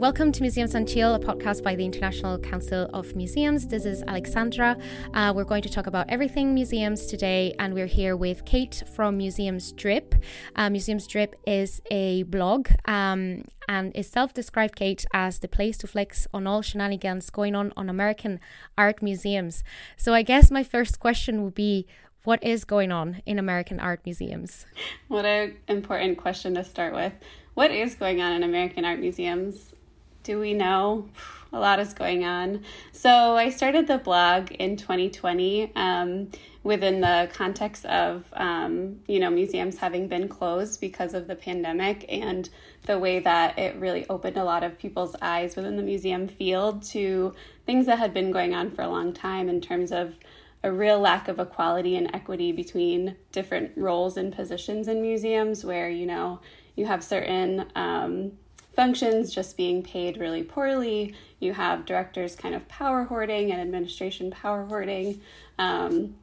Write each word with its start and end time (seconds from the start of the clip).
Welcome 0.00 0.32
to 0.32 0.40
Museum 0.40 0.66
and 0.74 0.88
a 0.88 1.18
podcast 1.18 1.62
by 1.62 1.76
the 1.76 1.84
International 1.84 2.38
Council 2.38 2.88
of 2.94 3.14
Museums. 3.14 3.66
This 3.66 3.84
is 3.84 4.02
Alexandra. 4.08 4.78
Uh, 5.12 5.32
we're 5.36 5.44
going 5.44 5.60
to 5.60 5.68
talk 5.68 5.86
about 5.86 6.08
everything 6.08 6.54
museums 6.54 7.04
today, 7.04 7.54
and 7.58 7.74
we're 7.74 7.84
here 7.86 8.16
with 8.16 8.46
Kate 8.46 8.82
from 8.96 9.18
Museums 9.18 9.72
Drip. 9.72 10.14
Uh, 10.56 10.70
Museums 10.70 11.06
Drip 11.06 11.36
is 11.46 11.82
a 11.90 12.22
blog 12.24 12.70
um, 12.86 13.44
and 13.70 13.94
is 13.94 14.10
self 14.10 14.34
described, 14.34 14.74
Kate, 14.74 15.06
as 15.14 15.38
the 15.38 15.48
place 15.48 15.78
to 15.78 15.86
flex 15.86 16.26
on 16.34 16.46
all 16.46 16.60
shenanigans 16.60 17.30
going 17.30 17.54
on 17.54 17.72
on 17.76 17.88
American 17.88 18.40
art 18.76 19.00
museums. 19.00 19.62
So 19.96 20.12
I 20.12 20.22
guess 20.22 20.50
my 20.50 20.64
first 20.64 20.98
question 20.98 21.44
would 21.44 21.54
be 21.54 21.86
what 22.24 22.42
is 22.42 22.64
going 22.64 22.90
on 22.90 23.22
in 23.24 23.38
American 23.38 23.78
art 23.78 24.00
museums? 24.04 24.66
What 25.08 25.24
an 25.24 25.56
important 25.68 26.18
question 26.18 26.54
to 26.54 26.64
start 26.64 26.92
with. 26.94 27.14
What 27.54 27.70
is 27.70 27.94
going 27.94 28.20
on 28.20 28.32
in 28.32 28.42
American 28.42 28.84
art 28.84 28.98
museums? 28.98 29.74
do 30.22 30.38
we 30.38 30.54
know? 30.54 31.08
A 31.52 31.58
lot 31.58 31.80
is 31.80 31.94
going 31.94 32.24
on. 32.24 32.62
So 32.92 33.36
I 33.36 33.50
started 33.50 33.86
the 33.86 33.98
blog 33.98 34.52
in 34.52 34.76
2020 34.76 35.72
um, 35.74 36.28
within 36.62 37.00
the 37.00 37.28
context 37.32 37.86
of 37.86 38.24
um, 38.34 39.00
you 39.06 39.18
know 39.18 39.30
museums 39.30 39.78
having 39.78 40.06
been 40.08 40.28
closed 40.28 40.80
because 40.80 41.14
of 41.14 41.26
the 41.26 41.34
pandemic 41.34 42.04
and 42.08 42.48
the 42.86 42.98
way 42.98 43.18
that 43.20 43.58
it 43.58 43.76
really 43.76 44.06
opened 44.08 44.36
a 44.36 44.44
lot 44.44 44.62
of 44.62 44.78
people's 44.78 45.16
eyes 45.20 45.56
within 45.56 45.76
the 45.76 45.82
museum 45.82 46.28
field 46.28 46.82
to 46.82 47.34
things 47.66 47.86
that 47.86 47.98
had 47.98 48.14
been 48.14 48.30
going 48.30 48.54
on 48.54 48.70
for 48.70 48.82
a 48.82 48.88
long 48.88 49.12
time 49.12 49.48
in 49.48 49.60
terms 49.60 49.90
of 49.92 50.18
a 50.62 50.70
real 50.70 51.00
lack 51.00 51.28
of 51.28 51.38
equality 51.38 51.96
and 51.96 52.14
equity 52.14 52.52
between 52.52 53.16
different 53.32 53.72
roles 53.76 54.16
and 54.16 54.34
positions 54.34 54.88
in 54.88 55.00
museums 55.00 55.64
where 55.64 55.88
you 55.88 56.06
know 56.06 56.38
you 56.76 56.86
have 56.86 57.02
certain 57.02 57.66
um, 57.74 58.32
functions 58.72 59.34
just 59.34 59.56
being 59.56 59.82
paid 59.82 60.16
really 60.16 60.42
poorly. 60.42 61.14
You 61.38 61.52
have 61.54 61.86
directors 61.86 62.36
kind 62.36 62.54
of 62.54 62.68
power 62.68 63.04
hoarding 63.04 63.50
and 63.52 63.60
administration 63.60 64.30
power 64.30 64.64
hoarding. 64.64 65.20
Um, 65.58 66.16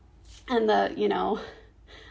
and 0.49 0.69
the, 0.69 0.93
you 0.95 1.09
know, 1.09 1.39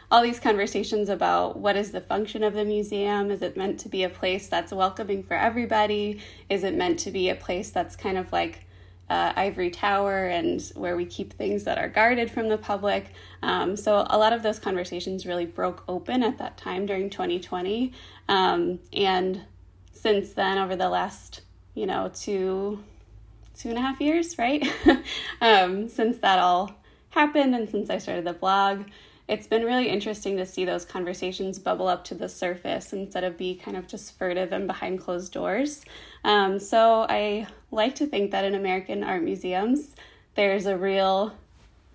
all 0.09 0.21
these 0.21 0.39
conversations 0.39 1.09
about 1.09 1.57
what 1.59 1.75
is 1.75 1.91
the 1.91 1.99
function 1.99 2.43
of 2.43 2.53
the 2.53 2.63
museum? 2.63 3.29
Is 3.29 3.41
it 3.41 3.57
meant 3.57 3.79
to 3.81 3.89
be 3.89 4.03
a 4.03 4.09
place 4.09 4.47
that's 4.47 4.71
welcoming 4.71 5.23
for 5.23 5.35
everybody? 5.35 6.21
Is 6.49 6.63
it 6.63 6.75
meant 6.75 6.99
to 6.99 7.11
be 7.11 7.29
a 7.29 7.35
place 7.35 7.71
that's 7.71 7.95
kind 7.95 8.17
of 8.17 8.31
like 8.31 8.65
uh, 9.09 9.33
ivory 9.35 9.69
tower 9.69 10.27
and 10.27 10.61
where 10.75 10.95
we 10.95 11.05
keep 11.05 11.33
things 11.33 11.63
that 11.65 11.77
are 11.77 11.89
guarded 11.89 12.31
from 12.31 12.47
the 12.47 12.57
public? 12.57 13.11
Um, 13.41 13.75
so 13.75 14.05
a 14.09 14.17
lot 14.17 14.31
of 14.31 14.43
those 14.43 14.59
conversations 14.59 15.25
really 15.25 15.45
broke 15.45 15.83
open 15.89 16.23
at 16.23 16.37
that 16.37 16.57
time 16.57 16.85
during 16.85 17.09
2020. 17.09 17.91
Um, 18.29 18.79
and 18.93 19.41
since 19.97 20.33
then 20.33 20.57
over 20.57 20.75
the 20.75 20.89
last 20.89 21.41
you 21.73 21.85
know 21.85 22.11
two 22.13 22.83
two 23.57 23.69
and 23.69 23.77
a 23.77 23.81
half 23.81 23.99
years 23.99 24.37
right? 24.37 24.65
Um, 25.41 25.87
since 25.87 26.17
that 26.19 26.39
all 26.39 26.71
happened 27.09 27.55
and 27.55 27.69
since 27.69 27.89
i 27.89 27.97
started 27.99 28.25
the 28.25 28.33
blog 28.33 28.85
it's 29.27 29.47
been 29.47 29.63
really 29.63 29.89
interesting 29.89 30.37
to 30.37 30.45
see 30.45 30.63
those 30.65 30.85
conversations 30.85 31.59
bubble 31.59 31.87
up 31.87 32.05
to 32.05 32.15
the 32.15 32.29
surface 32.29 32.93
instead 32.93 33.23
of 33.23 33.37
be 33.37 33.55
kind 33.55 33.75
of 33.75 33.85
just 33.85 34.17
furtive 34.17 34.53
and 34.53 34.67
behind 34.67 35.01
closed 35.01 35.33
doors. 35.33 35.83
Um, 36.23 36.59
so 36.59 37.05
i 37.09 37.47
like 37.71 37.95
to 37.95 38.07
think 38.07 38.31
that 38.31 38.45
in 38.45 38.55
american 38.55 39.03
art 39.03 39.23
museums 39.23 39.95
there's 40.35 40.65
a 40.65 40.77
real 40.77 41.33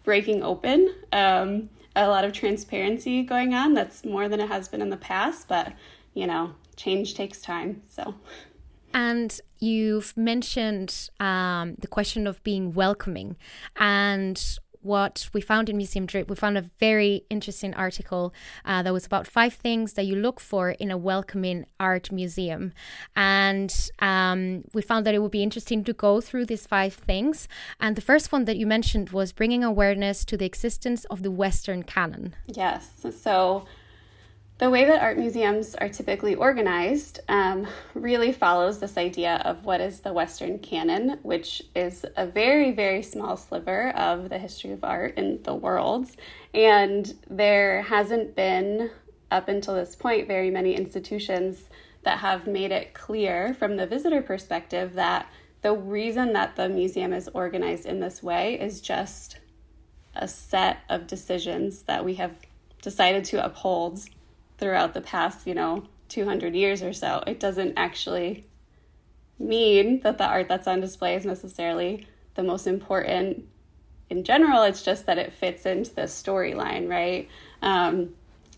breaking 0.05 0.43
open 0.43 0.95
um, 1.13 1.69
a 1.97 2.09
lot 2.09 2.25
of 2.25 2.33
transparency 2.33 3.23
going 3.23 3.55
on 3.55 3.75
that's 3.75 4.05
more 4.05 4.29
than 4.29 4.41
it 4.41 4.49
has 4.49 4.69
been 4.69 4.83
in 4.83 4.91
the 4.91 4.97
past 4.97 5.49
but 5.49 5.73
you 6.15 6.27
know 6.27 6.55
change 6.77 7.15
takes 7.15 7.41
time. 7.41 7.83
So. 7.89 8.15
And 8.95 9.41
you've 9.59 10.15
mentioned 10.17 11.11
um, 11.19 11.77
the 11.79 11.87
question 11.87 12.27
of 12.27 12.43
being 12.43 12.73
welcoming. 12.73 13.37
And 13.77 14.59
what 14.83 15.31
we 15.33 15.41
found 15.41 15.69
in 15.69 15.77
Museum 15.77 16.07
Drip, 16.07 16.29
we 16.29 16.37
found 16.37 16.59
a 16.59 16.63
very 16.81 17.25
interesting 17.31 17.73
article 17.75 18.35
uh, 18.65 18.83
that 18.83 18.93
was 18.93 19.07
about 19.07 19.27
five 19.27 19.55
things 19.55 19.93
that 19.95 20.05
you 20.05 20.17
look 20.17 20.41
for 20.41 20.71
in 20.71 20.91
a 20.91 20.99
welcoming 20.99 21.65
art 21.79 22.11
museum. 22.11 22.73
And 23.15 23.73
um, 24.01 24.65
we 24.75 24.83
found 24.83 25.07
that 25.07 25.15
it 25.15 25.23
would 25.23 25.31
be 25.31 25.43
interesting 25.43 25.85
to 25.85 25.93
go 25.93 26.21
through 26.21 26.47
these 26.47 26.67
five 26.67 26.95
things. 26.95 27.49
And 27.81 27.97
the 27.97 28.03
first 28.03 28.33
one 28.33 28.45
that 28.47 28.57
you 28.57 28.67
mentioned 28.67 29.11
was 29.11 29.33
bringing 29.33 29.63
awareness 29.63 30.25
to 30.27 30.37
the 30.37 30.47
existence 30.47 31.05
of 31.07 31.23
the 31.23 31.31
Western 31.31 31.85
canon. 31.85 32.35
Yes. 32.47 32.91
So 33.17 33.65
the 34.63 34.71
way 34.71 34.85
that 34.85 35.03
art 35.03 35.19
museums 35.19 35.75
are 35.75 35.89
typically 35.89 36.37
organized 36.37 37.19
um, 37.29 37.67
really 37.95 38.33
follows 38.33 38.79
this 38.79 38.97
idea 38.97 39.43
of 39.45 39.65
what 39.65 39.81
is 39.81 39.99
the 39.99 40.13
Western 40.13 40.57
canon, 40.61 41.19
which 41.25 41.65
is 41.75 42.07
a 42.17 42.25
very, 42.25 42.71
very 42.71 43.03
small 43.03 43.37
sliver 43.37 43.91
of 43.97 44.29
the 44.29 44.39
history 44.39 44.71
of 44.71 44.85
art 44.85 45.19
in 45.19 45.43
the 45.43 45.53
world. 45.53 46.07
And 46.55 47.13
there 47.29 47.83
hasn't 47.83 48.37
been, 48.37 48.93
up 49.33 49.49
until 49.49 49.75
this 49.75 49.97
point, 49.97 50.29
very 50.29 50.49
many 50.49 50.77
institutions 50.77 51.65
that 52.05 52.19
have 52.19 52.47
made 52.47 52.71
it 52.71 52.95
clear 52.95 53.55
from 53.55 53.77
the 53.77 53.89
visitor 53.89 54.23
perspective 54.23 54.95
that 54.95 55.27
the 55.63 55.75
reason 55.75 56.35
that 56.35 56.55
the 56.55 56.69
museum 56.69 57.13
is 57.13 57.29
organized 57.35 57.85
in 57.85 57.99
this 57.99 58.23
way 58.23 58.61
is 58.61 58.81
just 58.81 59.39
a 60.15 60.29
set 60.29 60.85
of 60.89 61.09
decisions 61.09 61.83
that 61.83 62.05
we 62.05 62.15
have 62.15 62.37
decided 62.81 63.25
to 63.25 63.45
uphold 63.45 63.99
throughout 64.63 64.95
the 64.95 65.01
past, 65.01 65.45
you 65.45 65.55
know, 65.55 65.83
200 66.09 66.55
years 66.55 66.85
or 66.85 66.93
so. 66.93 67.25
It 67.27 67.41
doesn't 67.41 67.75
actually 67.77 68.47
mean 69.37 69.99
that 70.03 70.19
the 70.19 70.25
art 70.25 70.47
that's 70.47 70.69
on 70.69 70.81
display 70.81 71.17
is 71.17 71.25
necessarily 71.25 72.07
the 72.37 72.45
most 72.45 72.69
important 72.69 73.45
in 74.09 74.23
general. 74.23 74.63
It's 74.63 74.85
just 74.85 75.07
that 75.07 75.19
it 75.19 75.33
fits 75.33 75.67
into 75.67 75.93
the 75.93 76.03
storyline, 76.03 76.89
right? 76.89 77.29
Um, 77.61 78.11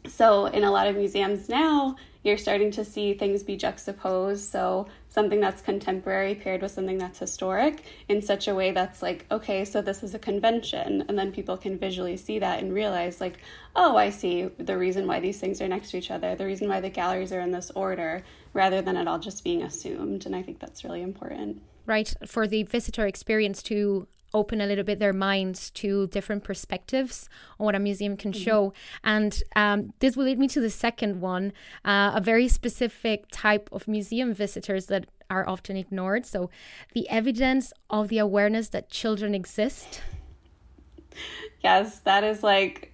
so, 0.06 0.44
in 0.44 0.62
a 0.62 0.70
lot 0.70 0.88
of 0.88 0.96
museums 0.96 1.48
now, 1.48 1.96
you're 2.24 2.38
starting 2.38 2.72
to 2.72 2.84
see 2.84 3.14
things 3.14 3.44
be 3.44 3.56
juxtaposed. 3.56 4.50
So, 4.50 4.88
something 5.08 5.38
that's 5.38 5.62
contemporary 5.62 6.34
paired 6.34 6.62
with 6.62 6.72
something 6.72 6.98
that's 6.98 7.20
historic 7.20 7.84
in 8.08 8.20
such 8.20 8.48
a 8.48 8.54
way 8.54 8.72
that's 8.72 9.00
like, 9.00 9.26
okay, 9.30 9.64
so 9.64 9.80
this 9.80 10.02
is 10.02 10.14
a 10.14 10.18
convention. 10.18 11.04
And 11.06 11.16
then 11.16 11.30
people 11.30 11.56
can 11.56 11.78
visually 11.78 12.16
see 12.16 12.40
that 12.40 12.60
and 12.60 12.74
realize, 12.74 13.20
like, 13.20 13.38
oh, 13.76 13.96
I 13.96 14.10
see 14.10 14.44
the 14.58 14.76
reason 14.76 15.06
why 15.06 15.20
these 15.20 15.38
things 15.38 15.60
are 15.62 15.68
next 15.68 15.92
to 15.92 15.98
each 15.98 16.10
other, 16.10 16.34
the 16.34 16.46
reason 16.46 16.68
why 16.68 16.80
the 16.80 16.90
galleries 16.90 17.32
are 17.32 17.40
in 17.40 17.52
this 17.52 17.70
order, 17.76 18.24
rather 18.52 18.82
than 18.82 18.96
it 18.96 19.06
all 19.06 19.20
just 19.20 19.44
being 19.44 19.62
assumed. 19.62 20.26
And 20.26 20.34
I 20.34 20.42
think 20.42 20.58
that's 20.58 20.82
really 20.82 21.02
important. 21.02 21.62
Right. 21.86 22.12
For 22.26 22.46
the 22.46 22.62
visitor 22.64 23.06
experience 23.06 23.62
to 23.64 24.08
open 24.34 24.60
a 24.60 24.66
little 24.66 24.84
bit 24.84 24.98
their 24.98 25.12
minds 25.12 25.70
to 25.70 26.08
different 26.08 26.44
perspectives 26.44 27.28
on 27.58 27.66
what 27.66 27.74
a 27.74 27.78
museum 27.78 28.16
can 28.16 28.32
mm-hmm. 28.32 28.42
show. 28.42 28.72
And 29.02 29.42
um, 29.56 29.94
this 30.00 30.16
will 30.16 30.24
lead 30.24 30.38
me 30.38 30.48
to 30.48 30.60
the 30.60 30.70
second 30.70 31.20
one 31.20 31.52
uh, 31.84 32.12
a 32.14 32.20
very 32.20 32.48
specific 32.48 33.26
type 33.30 33.68
of 33.72 33.88
museum 33.88 34.34
visitors 34.34 34.86
that 34.86 35.06
are 35.30 35.48
often 35.48 35.76
ignored. 35.76 36.26
So, 36.26 36.50
the 36.92 37.08
evidence 37.08 37.72
of 37.88 38.08
the 38.08 38.18
awareness 38.18 38.68
that 38.70 38.90
children 38.90 39.34
exist. 39.34 40.02
Yes, 41.62 42.00
that 42.00 42.24
is 42.24 42.42
like 42.42 42.93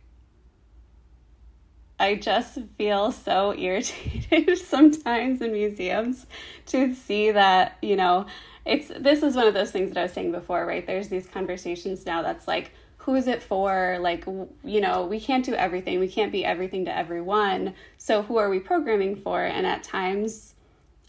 I 2.01 2.17
just 2.17 2.59
feel 2.79 3.13
so 3.13 3.55
irritated 3.59 4.59
sometimes 4.59 5.41
in 5.41 5.53
museums 5.53 6.27
to 6.67 6.95
see 6.95 7.31
that, 7.31 7.77
you 7.83 7.95
know, 7.95 8.27
it's 8.65 8.89
this 8.99 9.23
is 9.23 9.37
one 9.37 9.47
of 9.47 9.55
those 9.55 9.71
things 9.71 9.91
that 9.91 10.01
I 10.01 10.03
was 10.03 10.13
saying 10.13 10.33
before, 10.33 10.67
right? 10.67 10.87
There's 10.87 11.09
these 11.09 11.27
conversations 11.27 12.05
now 12.07 12.23
that's 12.23 12.49
like 12.49 12.73
who 12.99 13.15
is 13.15 13.27
it 13.27 13.43
for? 13.43 13.97
Like, 14.01 14.27
you 14.63 14.81
know, 14.81 15.07
we 15.07 15.21
can't 15.21 15.45
do 15.45 15.55
everything. 15.55 16.01
We 16.01 16.09
can't 16.09 16.31
be 16.31 16.45
everything 16.45 16.85
to 16.85 16.95
everyone. 16.95 17.75
So 17.97 18.23
who 18.23 18.37
are 18.37 18.51
we 18.51 18.61
programming 18.61 19.17
for? 19.17 19.43
And 19.43 19.67
at 19.67 19.83
times 19.83 20.55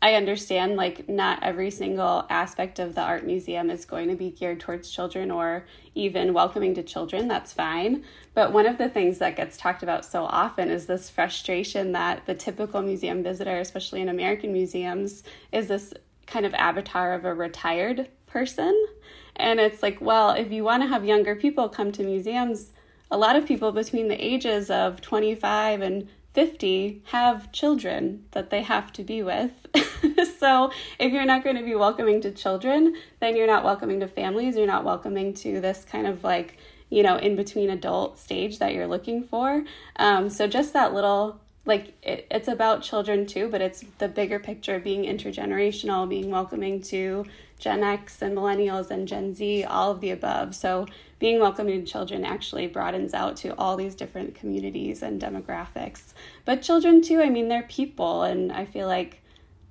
I 0.03 0.15
understand 0.15 0.77
like 0.77 1.07
not 1.07 1.43
every 1.43 1.69
single 1.69 2.25
aspect 2.29 2.79
of 2.79 2.95
the 2.95 3.01
art 3.01 3.23
museum 3.23 3.69
is 3.69 3.85
going 3.85 4.09
to 4.09 4.15
be 4.15 4.31
geared 4.31 4.59
towards 4.59 4.89
children 4.89 5.29
or 5.29 5.65
even 5.93 6.33
welcoming 6.33 6.73
to 6.75 6.83
children. 6.83 7.27
That's 7.27 7.53
fine. 7.53 8.03
But 8.33 8.51
one 8.51 8.65
of 8.65 8.79
the 8.79 8.89
things 8.89 9.19
that 9.19 9.35
gets 9.35 9.57
talked 9.57 9.83
about 9.83 10.03
so 10.03 10.23
often 10.23 10.71
is 10.71 10.87
this 10.87 11.09
frustration 11.09 11.91
that 11.91 12.25
the 12.25 12.33
typical 12.33 12.81
museum 12.81 13.21
visitor, 13.21 13.59
especially 13.59 14.01
in 14.01 14.09
American 14.09 14.51
museums, 14.51 15.21
is 15.51 15.67
this 15.67 15.93
kind 16.25 16.47
of 16.47 16.53
avatar 16.55 17.13
of 17.13 17.23
a 17.23 17.33
retired 17.35 18.09
person. 18.25 18.87
And 19.35 19.59
it's 19.59 19.83
like, 19.83 20.01
well, 20.01 20.31
if 20.31 20.51
you 20.51 20.63
want 20.63 20.81
to 20.81 20.89
have 20.89 21.05
younger 21.05 21.35
people 21.35 21.69
come 21.69 21.91
to 21.91 22.03
museums, 22.03 22.71
a 23.11 23.17
lot 23.17 23.35
of 23.35 23.45
people 23.45 23.71
between 23.71 24.07
the 24.07 24.25
ages 24.25 24.71
of 24.71 25.01
25 25.01 25.81
and 25.81 26.09
50 26.33 27.03
have 27.07 27.51
children 27.51 28.23
that 28.31 28.49
they 28.49 28.63
have 28.63 28.91
to 28.93 29.03
be 29.03 29.21
with. 29.21 29.51
so 30.39 30.71
if 30.99 31.11
you're 31.11 31.25
not 31.25 31.43
going 31.43 31.55
to 31.55 31.63
be 31.63 31.75
welcoming 31.75 32.21
to 32.21 32.31
children, 32.31 32.95
then 33.19 33.35
you're 33.35 33.47
not 33.47 33.63
welcoming 33.63 33.99
to 33.99 34.07
families, 34.07 34.55
you're 34.55 34.67
not 34.67 34.83
welcoming 34.83 35.33
to 35.35 35.61
this 35.61 35.85
kind 35.85 36.07
of 36.07 36.23
like, 36.23 36.57
you 36.89 37.03
know, 37.03 37.17
in 37.17 37.35
between 37.35 37.69
adult 37.69 38.19
stage 38.19 38.59
that 38.59 38.73
you're 38.73 38.87
looking 38.87 39.23
for. 39.23 39.63
Um, 39.95 40.29
so 40.29 40.47
just 40.47 40.73
that 40.73 40.93
little 40.93 41.39
like 41.65 41.93
it, 42.01 42.27
it's 42.31 42.47
about 42.47 42.81
children 42.81 43.25
too, 43.25 43.47
but 43.49 43.61
it's 43.61 43.83
the 43.99 44.07
bigger 44.07 44.39
picture 44.39 44.75
of 44.75 44.83
being 44.83 45.03
intergenerational, 45.03 46.09
being 46.09 46.31
welcoming 46.31 46.81
to 46.81 47.25
Gen 47.59 47.83
X 47.83 48.21
and 48.23 48.35
millennials 48.35 48.89
and 48.89 49.07
Gen 49.07 49.35
Z, 49.35 49.63
all 49.65 49.91
of 49.91 50.01
the 50.01 50.09
above. 50.09 50.55
So 50.55 50.87
being 51.19 51.39
welcoming 51.39 51.85
to 51.85 51.91
children 51.91 52.25
actually 52.25 52.65
broadens 52.65 53.13
out 53.13 53.37
to 53.37 53.55
all 53.57 53.77
these 53.77 53.93
different 53.93 54.33
communities 54.33 55.03
and 55.03 55.21
demographics. 55.21 56.13
But 56.45 56.63
children 56.63 57.03
too, 57.03 57.21
I 57.21 57.29
mean, 57.29 57.47
they're 57.47 57.61
people, 57.63 58.23
and 58.23 58.51
I 58.51 58.65
feel 58.65 58.87
like 58.87 59.20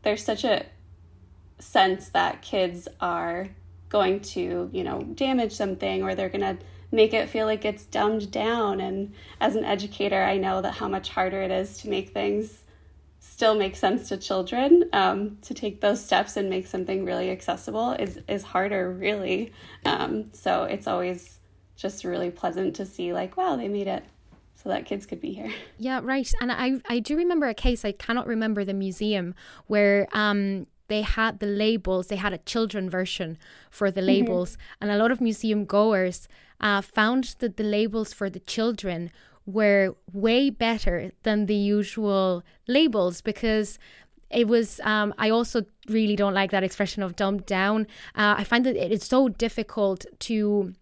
there's 0.03 0.25
such 0.25 0.45
a 0.45 0.67
sense 1.59 2.09
that 2.11 2.43
kids 2.43 2.89
are 3.01 3.49
going 3.89 4.21
to, 4.21 4.71
you 4.73 4.85
know, 4.85 5.03
damage 5.03 5.53
something 5.53 6.03
or 6.03 6.15
they're 6.15 6.29
going 6.29 6.57
to 6.57 6.65
make 6.93 7.13
it 7.13 7.29
feel 7.29 7.47
like 7.47 7.65
it's 7.65 7.85
dumbed 7.85 8.31
down. 8.31 8.81
And 8.81 9.15
as 9.41 9.57
an 9.57 9.65
educator, 9.65 10.23
I 10.23 10.39
know 10.39 10.63
that 10.63 10.75
how 10.75 10.89
much 10.89 11.11
harder 11.11 11.43
it 11.43 11.51
is 11.51 11.79
to 11.79 11.89
make 11.89 12.11
things 12.11 12.63
still 13.21 13.55
make 13.55 13.77
sense 13.77 14.09
to 14.09 14.17
children. 14.17 14.85
Um, 14.93 15.39
to 15.43 15.55
take 15.55 15.81
those 15.81 16.03
steps 16.03 16.37
and 16.37 16.49
make 16.49 16.67
something 16.67 17.05
really 17.05 17.31
accessible 17.31 17.93
is 17.93 18.19
is 18.29 18.43
harder, 18.43 18.91
really. 18.91 19.53
Um, 19.85 20.33
so 20.33 20.65
it's 20.65 20.87
always 20.87 21.39
just 21.77 22.05
really 22.05 22.31
pleasant 22.31 22.77
to 22.77 22.87
see, 22.87 23.13
like, 23.13 23.37
wow, 23.37 23.57
they 23.57 23.69
made 23.69 23.89
it 23.89 24.05
so 24.63 24.69
that 24.69 24.85
kids 24.85 25.07
could 25.07 25.21
be 25.21 25.33
here. 25.33 25.53
Yeah, 25.79 26.01
right. 26.03 26.31
And 26.41 26.53
I 26.53 26.81
I 26.89 27.01
do 27.01 27.17
remember 27.17 27.47
a 27.47 27.55
case. 27.55 27.85
I 27.85 27.93
cannot 27.93 28.27
remember 28.27 28.65
the 28.65 28.75
museum 28.75 29.35
where 29.67 30.07
um 30.13 30.67
they 30.89 31.03
had 31.03 31.39
the 31.39 31.47
labels. 31.47 32.09
They 32.09 32.17
had 32.17 32.33
a 32.33 32.39
children 32.39 32.91
version 32.91 33.39
for 33.71 33.91
the 33.91 34.01
mm-hmm. 34.01 34.09
labels, 34.09 34.53
mm-hmm. 34.53 34.83
and 34.83 34.91
a 34.91 34.97
lot 34.97 35.11
of 35.11 35.21
museum 35.21 35.65
goers 35.65 36.29
uh, 36.61 36.83
found 36.83 37.37
that 37.39 37.57
the 37.57 37.65
labels 37.65 38.13
for 38.13 38.29
the 38.29 38.41
children 38.41 39.11
were 39.47 39.95
way 40.13 40.51
better 40.51 41.13
than 41.23 41.47
the 41.47 41.55
usual 41.55 42.43
labels 42.69 43.21
because 43.23 43.79
it 44.31 44.47
was 44.47 44.81
um, 44.85 45.13
i 45.19 45.29
also 45.29 45.65
really 45.89 46.15
don't 46.15 46.35
like 46.35 46.51
that 46.51 46.63
expression 46.63 47.03
of 47.03 47.17
dumbed 47.17 47.45
down 47.47 47.87
uh, 48.15 48.35
i 48.37 48.45
find 48.45 48.65
that 48.65 48.77
it's 48.77 49.07
so 49.07 49.29
difficult 49.29 50.05
to 50.21 50.75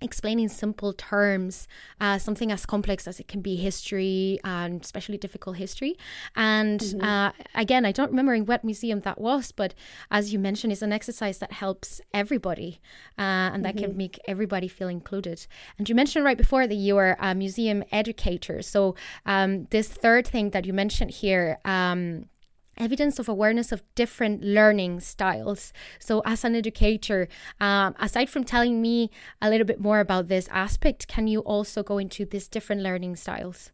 explaining 0.00 0.48
simple 0.48 0.92
terms 0.92 1.68
uh, 2.00 2.18
something 2.18 2.50
as 2.50 2.66
complex 2.66 3.06
as 3.06 3.20
it 3.20 3.28
can 3.28 3.40
be 3.40 3.56
history 3.56 4.38
and 4.44 4.82
especially 4.82 5.18
difficult 5.18 5.56
history 5.56 5.96
and 6.36 6.80
mm-hmm. 6.80 7.04
uh, 7.04 7.32
again 7.54 7.84
i 7.84 7.92
don't 7.92 8.10
remember 8.10 8.34
in 8.34 8.46
what 8.46 8.64
museum 8.64 9.00
that 9.00 9.20
was 9.20 9.52
but 9.52 9.74
as 10.10 10.32
you 10.32 10.38
mentioned 10.38 10.72
it's 10.72 10.82
an 10.82 10.92
exercise 10.92 11.38
that 11.38 11.52
helps 11.52 12.00
everybody 12.12 12.80
uh, 13.18 13.50
and 13.52 13.64
that 13.64 13.74
mm-hmm. 13.74 13.86
can 13.86 13.96
make 13.96 14.18
everybody 14.26 14.68
feel 14.68 14.88
included 14.88 15.46
and 15.78 15.88
you 15.88 15.94
mentioned 15.94 16.24
right 16.24 16.38
before 16.38 16.66
that 16.66 16.74
you 16.74 16.96
are 16.96 17.16
a 17.20 17.34
museum 17.34 17.82
educator 17.92 18.62
so 18.62 18.94
um, 19.26 19.66
this 19.70 19.88
third 19.88 20.26
thing 20.26 20.50
that 20.50 20.64
you 20.64 20.72
mentioned 20.72 21.10
here 21.10 21.58
um, 21.64 22.26
evidence 22.80 23.18
of 23.18 23.28
awareness 23.28 23.70
of 23.70 23.82
different 23.94 24.42
learning 24.42 25.00
styles. 25.00 25.72
So, 26.00 26.22
as 26.24 26.44
an 26.44 26.56
educator, 26.56 27.28
um, 27.60 27.94
aside 28.00 28.30
from 28.30 28.44
telling 28.44 28.80
me 28.80 29.10
a 29.40 29.50
little 29.50 29.66
bit 29.66 29.80
more 29.80 30.00
about 30.00 30.28
this 30.28 30.48
aspect, 30.50 31.06
can 31.06 31.28
you 31.28 31.40
also 31.40 31.82
go 31.82 31.98
into 31.98 32.24
these 32.24 32.48
different 32.48 32.82
learning 32.82 33.16
styles? 33.16 33.70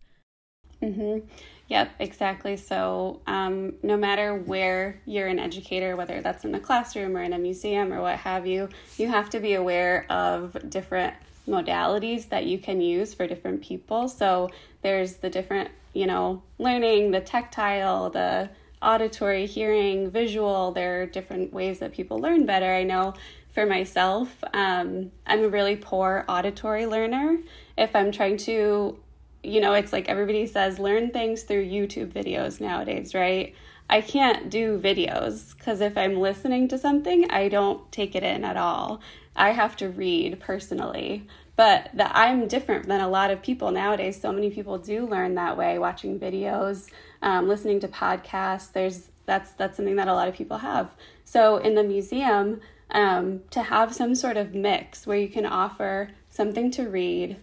Mm-hmm. 0.83 1.27
Yep, 1.69 1.91
exactly. 1.99 2.57
So, 2.57 3.21
um, 3.27 3.75
no 3.83 3.97
matter 3.97 4.35
where 4.35 5.01
you're 5.05 5.27
an 5.27 5.39
educator, 5.39 5.97
whether 5.97 6.21
that's 6.21 6.45
in 6.45 6.55
a 6.55 6.61
classroom 6.61 7.17
or 7.17 7.23
in 7.23 7.33
a 7.33 7.39
museum 7.39 7.93
or 7.93 8.01
what 8.01 8.19
have 8.19 8.47
you, 8.47 8.69
you 8.99 9.09
have 9.09 9.31
to 9.31 9.41
be 9.41 9.55
aware 9.55 10.07
of 10.11 10.57
different 10.69 11.15
modalities 11.49 12.29
that 12.29 12.47
you 12.47 12.59
can 12.59 12.81
use 12.81 13.15
for 13.15 13.27
different 13.27 13.63
people. 13.63 14.09
So, 14.09 14.51
there's 14.83 15.17
the 15.17 15.31
different, 15.31 15.71
you 15.93 16.07
know, 16.07 16.43
learning, 16.59 17.11
the 17.11 17.21
tactile, 17.21 18.11
the 18.11 18.51
auditory, 18.83 19.47
hearing, 19.47 20.11
visual. 20.11 20.73
There 20.73 21.03
are 21.03 21.07
different 21.07 21.53
ways 21.53 21.79
that 21.81 21.93
people 21.93 22.19
learn 22.19 22.47
better. 22.47 22.73
I 22.73 22.83
know 22.83 23.15
for 23.53 23.67
myself, 23.67 24.37
um, 24.53 25.11
I'm 25.27 25.45
a 25.45 25.49
really 25.49 25.77
poor 25.77 26.25
auditory 26.29 26.87
learner. 26.87 27.39
If 27.79 27.97
I'm 27.97 28.13
trying 28.13 28.37
to, 28.39 28.99
you 29.43 29.61
know, 29.61 29.73
it's 29.73 29.93
like 29.93 30.09
everybody 30.09 30.47
says, 30.47 30.79
learn 30.79 31.11
things 31.11 31.43
through 31.43 31.67
YouTube 31.67 32.13
videos 32.13 32.61
nowadays, 32.61 33.15
right? 33.15 33.55
I 33.89 34.01
can't 34.01 34.51
do 34.51 34.79
videos 34.79 35.57
because 35.57 35.81
if 35.81 35.97
I'm 35.97 36.21
listening 36.21 36.69
to 36.69 36.79
something, 36.79 37.31
I 37.31 37.49
don't 37.49 37.91
take 37.93 38.15
it 38.15 38.25
in 38.25 38.45
at 38.45 38.57
all. 38.57 39.01
I 39.35 39.51
have 39.51 39.77
to 39.77 39.89
read 39.89 40.41
personally. 40.41 41.27
But 41.57 41.89
that 41.95 42.13
I'm 42.15 42.49
different 42.49 42.87
than 42.87 43.01
a 43.01 43.09
lot 43.09 43.31
of 43.31 43.43
people 43.43 43.71
nowadays. 43.71 44.21
So 44.21 44.31
many 44.31 44.51
people 44.51 44.77
do 44.77 45.07
learn 45.07 45.37
that 45.37 45.57
way, 45.57 45.79
watching 45.79 46.21
videos, 46.21 46.89
um, 47.27 47.49
listening 47.49 47.81
to 47.81 47.89
podcasts. 47.89 48.73
There's 48.73 49.09
that's 49.27 49.51
that's 49.53 49.77
something 49.77 49.97
that 49.97 50.07
a 50.07 50.15
lot 50.15 50.29
of 50.29 50.35
people 50.35 50.59
have. 50.59 50.91
So 51.25 51.57
in 51.57 51.75
the 51.75 51.83
museum, 51.83 52.61
um, 52.93 53.41
to 53.51 53.63
have 53.63 53.93
some 53.93 54.15
sort 54.15 54.37
of 54.37 54.55
mix 54.55 55.07
where 55.09 55.19
you 55.19 55.29
can 55.29 55.45
offer 55.45 56.11
something 56.31 56.71
to 56.71 56.89
read, 56.89 57.37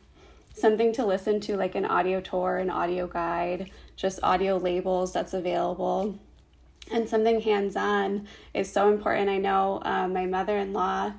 something 0.54 0.94
to 0.94 1.06
listen 1.06 1.42
to, 1.42 1.58
like 1.58 1.76
an 1.76 1.86
audio 1.86 2.22
tour, 2.22 2.58
an 2.58 2.70
audio 2.70 3.08
guide, 3.08 3.72
just 3.98 4.22
audio 4.24 4.56
labels 4.56 5.12
that's 5.12 5.34
available, 5.34 6.18
and 6.90 7.10
something 7.10 7.42
hands 7.42 7.76
on 7.76 8.26
is 8.54 8.72
so 8.72 8.90
important. 8.90 9.30
I 9.30 9.38
know 9.38 9.82
uh, 9.84 10.08
my 10.08 10.26
mother 10.26 10.58
in 10.58 10.72
law. 10.72 11.12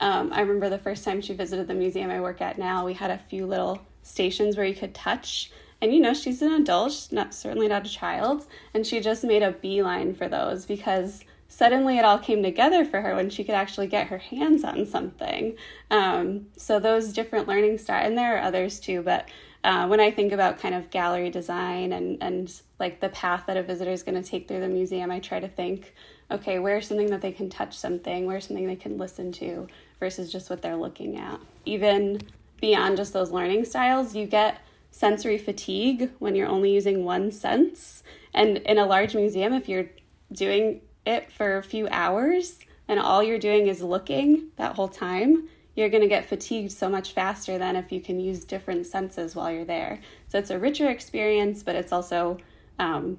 Um, 0.00 0.34
I 0.34 0.40
remember 0.40 0.68
the 0.68 0.78
first 0.78 1.02
time 1.02 1.22
she 1.22 1.32
visited 1.32 1.66
the 1.66 1.74
museum 1.74 2.10
I 2.10 2.20
work 2.20 2.42
at 2.42 2.58
now, 2.58 2.84
we 2.84 2.92
had 2.92 3.10
a 3.10 3.18
few 3.18 3.46
little 3.46 3.80
stations 4.02 4.58
where 4.58 4.66
you 4.66 4.74
could 4.74 4.94
touch 4.94 5.50
and 5.82 5.92
you 5.92 6.00
know, 6.00 6.14
she's 6.14 6.40
an 6.40 6.52
adult, 6.52 6.92
she's 6.92 7.12
not 7.12 7.34
certainly 7.34 7.66
not 7.66 7.84
a 7.84 7.90
child, 7.90 8.46
and 8.72 8.86
she 8.86 9.00
just 9.00 9.24
made 9.24 9.42
a 9.42 9.50
beeline 9.50 10.14
for 10.14 10.28
those 10.28 10.64
because 10.64 11.24
suddenly 11.48 11.98
it 11.98 12.04
all 12.04 12.20
came 12.20 12.40
together 12.40 12.84
for 12.84 13.00
her 13.02 13.16
when 13.16 13.28
she 13.28 13.42
could 13.42 13.56
actually 13.56 13.88
get 13.88 14.06
her 14.06 14.18
hands 14.18 14.62
on 14.62 14.86
something. 14.86 15.56
Um, 15.90 16.46
so 16.56 16.78
those 16.78 17.12
different 17.12 17.48
learning 17.48 17.78
styles, 17.78 18.06
and 18.06 18.16
there 18.16 18.36
are 18.36 18.42
others 18.42 18.78
too, 18.78 19.02
but 19.02 19.28
uh, 19.64 19.86
when 19.88 19.98
I 19.98 20.12
think 20.12 20.32
about 20.32 20.60
kind 20.60 20.74
of 20.74 20.90
gallery 20.90 21.30
design 21.30 21.92
and 21.92 22.20
and 22.22 22.52
like 22.78 23.00
the 23.00 23.08
path 23.08 23.44
that 23.46 23.56
a 23.56 23.62
visitor 23.62 23.90
is 23.90 24.02
going 24.02 24.20
to 24.20 24.28
take 24.28 24.46
through 24.46 24.60
the 24.60 24.68
museum, 24.68 25.10
I 25.10 25.18
try 25.18 25.40
to 25.40 25.48
think, 25.48 25.94
okay, 26.30 26.60
where's 26.60 26.86
something 26.86 27.10
that 27.10 27.22
they 27.22 27.32
can 27.32 27.50
touch 27.50 27.76
something, 27.76 28.26
where's 28.26 28.46
something 28.46 28.66
they 28.66 28.76
can 28.76 28.98
listen 28.98 29.32
to, 29.32 29.66
versus 29.98 30.30
just 30.30 30.48
what 30.48 30.62
they're 30.62 30.76
looking 30.76 31.16
at. 31.16 31.40
Even 31.64 32.20
beyond 32.60 32.96
just 32.96 33.12
those 33.12 33.32
learning 33.32 33.64
styles, 33.64 34.14
you 34.14 34.26
get 34.26 34.60
sensory 34.92 35.38
fatigue 35.38 36.10
when 36.20 36.36
you're 36.36 36.46
only 36.46 36.72
using 36.72 37.04
one 37.04 37.32
sense. 37.32 38.04
And 38.32 38.58
in 38.58 38.78
a 38.78 38.86
large 38.86 39.16
museum, 39.16 39.52
if 39.52 39.68
you're 39.68 39.90
doing 40.30 40.82
it 41.04 41.32
for 41.32 41.56
a 41.56 41.62
few 41.62 41.88
hours 41.90 42.60
and 42.86 43.00
all 43.00 43.22
you're 43.22 43.38
doing 43.38 43.66
is 43.66 43.82
looking 43.82 44.50
that 44.56 44.76
whole 44.76 44.88
time, 44.88 45.48
you're 45.74 45.88
going 45.88 46.02
to 46.02 46.08
get 46.08 46.26
fatigued 46.26 46.70
so 46.70 46.88
much 46.88 47.12
faster 47.12 47.58
than 47.58 47.74
if 47.74 47.90
you 47.90 48.00
can 48.00 48.20
use 48.20 48.44
different 48.44 48.86
senses 48.86 49.34
while 49.34 49.50
you're 49.50 49.64
there. 49.64 50.00
So 50.28 50.38
it's 50.38 50.50
a 50.50 50.58
richer 50.58 50.88
experience, 50.90 51.62
but 51.62 51.74
it's 51.74 51.92
also 51.92 52.36
um, 52.78 53.18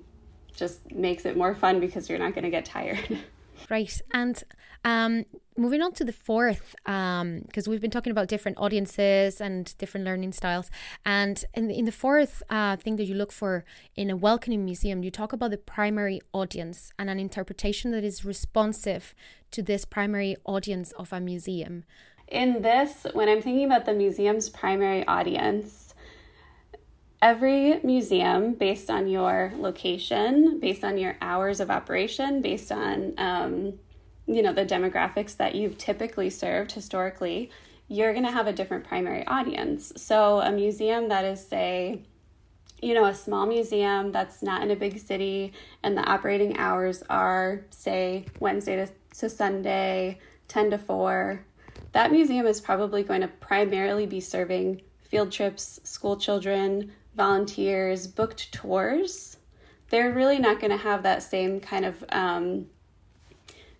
just 0.55 0.91
makes 0.91 1.25
it 1.25 1.35
more 1.35 1.55
fun 1.55 1.79
because 1.79 2.07
you're 2.07 2.19
not 2.19 2.33
going 2.33 2.43
to 2.43 2.51
get 2.51 2.65
tired. 2.65 3.19
Right. 3.69 4.01
And 4.13 4.43
um, 4.83 5.25
moving 5.57 5.81
on 5.81 5.91
to 5.93 6.03
the 6.03 6.11
fourth, 6.11 6.75
because 6.85 7.21
um, 7.21 7.67
we've 7.67 7.81
been 7.81 7.91
talking 7.91 8.11
about 8.11 8.27
different 8.27 8.57
audiences 8.57 9.39
and 9.39 9.77
different 9.77 10.05
learning 10.05 10.33
styles. 10.33 10.69
And 11.05 11.43
in 11.53 11.67
the, 11.67 11.77
in 11.77 11.85
the 11.85 11.91
fourth 11.91 12.43
uh, 12.49 12.75
thing 12.77 12.95
that 12.97 13.05
you 13.05 13.15
look 13.15 13.31
for 13.31 13.63
in 13.95 14.09
a 14.09 14.15
welcoming 14.15 14.65
museum, 14.65 15.03
you 15.03 15.11
talk 15.11 15.33
about 15.33 15.51
the 15.51 15.57
primary 15.57 16.21
audience 16.33 16.91
and 16.97 17.09
an 17.09 17.19
interpretation 17.19 17.91
that 17.91 18.03
is 18.03 18.25
responsive 18.25 19.15
to 19.51 19.61
this 19.61 19.85
primary 19.85 20.35
audience 20.45 20.91
of 20.93 21.13
a 21.13 21.19
museum. 21.19 21.83
In 22.27 22.61
this, 22.61 23.05
when 23.13 23.29
I'm 23.29 23.41
thinking 23.41 23.65
about 23.65 23.85
the 23.85 23.93
museum's 23.93 24.49
primary 24.49 25.05
audience, 25.07 25.93
every 27.21 27.79
museum, 27.83 28.53
based 28.53 28.89
on 28.89 29.07
your 29.07 29.53
location, 29.57 30.59
based 30.59 30.83
on 30.83 30.97
your 30.97 31.15
hours 31.21 31.59
of 31.59 31.69
operation, 31.69 32.41
based 32.41 32.71
on 32.71 33.13
um, 33.17 33.73
you 34.27 34.41
know 34.41 34.53
the 34.53 34.65
demographics 34.65 35.35
that 35.37 35.55
you've 35.55 35.77
typically 35.77 36.29
served 36.29 36.71
historically 36.71 37.49
you're 37.89 38.13
going 38.13 38.25
to 38.25 38.31
have 38.31 38.47
a 38.47 38.53
different 38.53 38.85
primary 38.85 39.27
audience. 39.27 39.91
So 39.97 40.39
a 40.39 40.49
museum 40.51 41.09
that 41.09 41.25
is 41.25 41.45
say 41.45 42.01
you 42.81 42.93
know 42.93 43.05
a 43.05 43.13
small 43.13 43.45
museum 43.45 44.11
that's 44.11 44.41
not 44.41 44.63
in 44.63 44.71
a 44.71 44.75
big 44.75 44.99
city 44.99 45.53
and 45.83 45.97
the 45.97 46.01
operating 46.01 46.57
hours 46.57 47.03
are 47.09 47.61
say 47.69 48.25
wednesday 48.41 48.75
to, 48.75 48.91
to 49.17 49.29
sunday 49.29 50.19
10 50.49 50.71
to 50.71 50.77
4 50.77 51.45
that 51.93 52.11
museum 52.11 52.45
is 52.45 52.59
probably 52.59 53.01
going 53.01 53.21
to 53.21 53.29
primarily 53.29 54.05
be 54.05 54.19
serving 54.19 54.81
field 55.01 55.31
trips 55.31 55.79
school 55.85 56.17
children 56.17 56.91
volunteers 57.15 58.07
booked 58.07 58.51
tours. 58.51 59.37
They're 59.89 60.11
really 60.11 60.39
not 60.39 60.59
going 60.59 60.71
to 60.71 60.77
have 60.77 61.03
that 61.03 61.23
same 61.23 61.59
kind 61.59 61.85
of 61.85 62.03
um, 62.09 62.67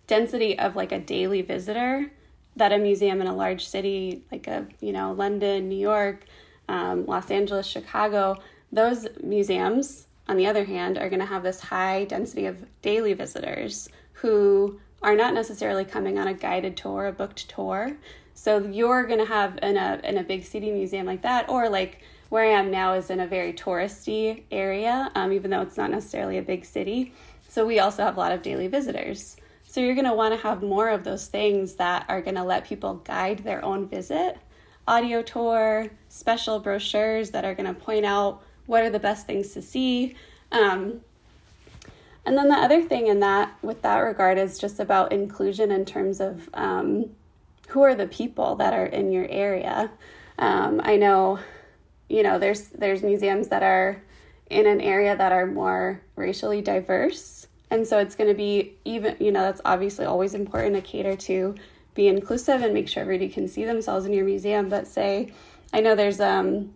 density 0.06 0.58
of 0.58 0.76
like 0.76 0.92
a 0.92 0.98
daily 0.98 1.42
visitor 1.42 2.10
that 2.56 2.72
a 2.72 2.78
museum 2.78 3.20
in 3.20 3.26
a 3.26 3.34
large 3.34 3.66
city 3.66 4.22
like 4.30 4.46
a 4.46 4.66
you 4.80 4.92
know 4.92 5.12
London, 5.12 5.68
New 5.68 5.78
York, 5.78 6.24
um, 6.68 7.06
Los 7.06 7.30
Angeles, 7.30 7.66
Chicago, 7.66 8.36
those 8.72 9.06
museums 9.22 10.06
on 10.28 10.36
the 10.36 10.46
other 10.46 10.64
hand 10.64 10.96
are 10.98 11.08
going 11.08 11.20
to 11.20 11.26
have 11.26 11.42
this 11.42 11.60
high 11.60 12.04
density 12.04 12.46
of 12.46 12.64
daily 12.82 13.12
visitors 13.12 13.88
who 14.14 14.80
are 15.02 15.14
not 15.14 15.34
necessarily 15.34 15.84
coming 15.84 16.18
on 16.18 16.26
a 16.26 16.34
guided 16.34 16.76
tour, 16.76 17.06
a 17.06 17.12
booked 17.12 17.48
tour. 17.48 17.94
So 18.32 18.58
you're 18.58 19.04
going 19.04 19.18
to 19.18 19.26
have 19.26 19.58
in 19.62 19.76
a 19.76 20.00
in 20.02 20.18
a 20.18 20.22
big 20.22 20.44
city 20.44 20.70
museum 20.70 21.06
like 21.06 21.22
that, 21.22 21.48
or 21.48 21.68
like 21.68 22.02
where 22.30 22.44
I 22.44 22.58
am 22.58 22.70
now 22.70 22.94
is 22.94 23.10
in 23.10 23.20
a 23.20 23.26
very 23.26 23.52
touristy 23.52 24.42
area, 24.50 25.10
um, 25.14 25.32
even 25.32 25.50
though 25.50 25.60
it's 25.60 25.76
not 25.76 25.90
necessarily 25.90 26.38
a 26.38 26.42
big 26.42 26.64
city. 26.64 27.12
So 27.48 27.64
we 27.64 27.78
also 27.78 28.02
have 28.02 28.16
a 28.16 28.20
lot 28.20 28.32
of 28.32 28.42
daily 28.42 28.66
visitors. 28.66 29.36
So 29.74 29.80
you're 29.80 29.96
going 29.96 30.04
to 30.04 30.14
want 30.14 30.32
to 30.32 30.40
have 30.40 30.62
more 30.62 30.88
of 30.88 31.02
those 31.02 31.26
things 31.26 31.74
that 31.74 32.06
are 32.08 32.22
going 32.22 32.36
to 32.36 32.44
let 32.44 32.64
people 32.64 32.94
guide 33.04 33.40
their 33.40 33.64
own 33.64 33.88
visit. 33.88 34.38
Audio 34.86 35.20
tour, 35.20 35.90
special 36.08 36.60
brochures 36.60 37.30
that 37.30 37.44
are 37.44 37.56
going 37.56 37.66
to 37.66 37.74
point 37.74 38.04
out 38.04 38.40
what 38.66 38.84
are 38.84 38.90
the 38.90 39.00
best 39.00 39.26
things 39.26 39.52
to 39.54 39.60
see. 39.60 40.14
Um, 40.52 41.00
and 42.24 42.38
then 42.38 42.46
the 42.46 42.54
other 42.54 42.82
thing 42.82 43.08
in 43.08 43.18
that, 43.18 43.52
with 43.62 43.82
that 43.82 43.98
regard, 43.98 44.38
is 44.38 44.60
just 44.60 44.78
about 44.78 45.10
inclusion 45.10 45.72
in 45.72 45.84
terms 45.84 46.20
of 46.20 46.48
um, 46.54 47.10
who 47.66 47.82
are 47.82 47.96
the 47.96 48.06
people 48.06 48.54
that 48.54 48.74
are 48.74 48.86
in 48.86 49.10
your 49.10 49.26
area. 49.28 49.90
Um, 50.38 50.82
I 50.84 50.98
know, 50.98 51.40
you 52.08 52.22
know, 52.22 52.38
there's 52.38 52.68
there's 52.68 53.02
museums 53.02 53.48
that 53.48 53.64
are 53.64 54.00
in 54.48 54.68
an 54.68 54.80
area 54.80 55.16
that 55.16 55.32
are 55.32 55.46
more 55.46 56.00
racially 56.14 56.62
diverse, 56.62 57.48
and 57.74 57.84
so 57.84 57.98
it's 57.98 58.14
going 58.14 58.30
to 58.30 58.36
be 58.36 58.76
even, 58.84 59.16
you 59.18 59.32
know, 59.32 59.40
that's 59.40 59.60
obviously 59.64 60.04
always 60.04 60.32
important 60.32 60.76
to 60.76 60.80
cater 60.80 61.16
to 61.16 61.56
be 61.94 62.06
inclusive 62.06 62.62
and 62.62 62.72
make 62.72 62.88
sure 62.88 63.02
everybody 63.02 63.28
can 63.28 63.48
see 63.48 63.64
themselves 63.64 64.06
in 64.06 64.12
your 64.12 64.24
museum. 64.24 64.68
But 64.68 64.86
say, 64.86 65.32
I 65.72 65.80
know 65.80 65.96
there's 65.96 66.20
um, 66.20 66.72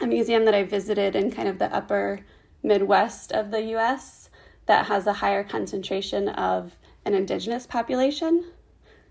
a 0.00 0.08
museum 0.08 0.44
that 0.46 0.54
I 0.54 0.64
visited 0.64 1.14
in 1.14 1.30
kind 1.30 1.46
of 1.46 1.60
the 1.60 1.72
upper 1.72 2.18
Midwest 2.64 3.30
of 3.30 3.52
the 3.52 3.62
US 3.76 4.28
that 4.66 4.86
has 4.86 5.06
a 5.06 5.12
higher 5.12 5.44
concentration 5.44 6.28
of 6.30 6.72
an 7.04 7.14
indigenous 7.14 7.64
population. 7.64 8.44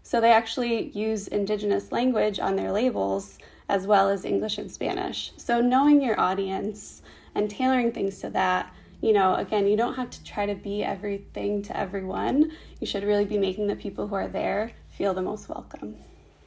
So 0.02 0.20
they 0.20 0.34
actually 0.34 0.90
use 0.90 1.30
indigenous 1.30 1.94
language 1.94 2.38
on 2.38 2.58
their 2.58 2.74
labels 2.74 3.40
as 3.70 3.88
well 3.88 4.10
as 4.10 4.26
English 4.26 4.58
and 4.58 4.70
Spanish. 4.70 5.32
So 5.38 5.62
knowing 5.62 6.02
your 6.02 6.20
audience 6.20 7.02
and 7.34 7.50
tailoring 7.50 7.94
things 7.94 8.20
to 8.20 8.30
that, 8.32 8.76
you 9.04 9.12
know, 9.12 9.36
again, 9.36 9.68
you 9.68 9.76
don't 9.76 9.96
have 9.96 10.10
to 10.10 10.24
try 10.24 10.46
to 10.46 10.56
be 10.56 10.82
everything 10.82 11.62
to 11.64 11.78
everyone. 11.78 12.54
You 12.80 12.88
should 12.88 13.04
really 13.04 13.26
be 13.26 13.38
making 13.38 13.68
the 13.68 13.76
people 13.76 14.08
who 14.08 14.16
are 14.16 14.30
there 14.30 14.72
feel 14.98 15.14
the 15.14 15.22
most 15.22 15.50
welcome. 15.50 15.98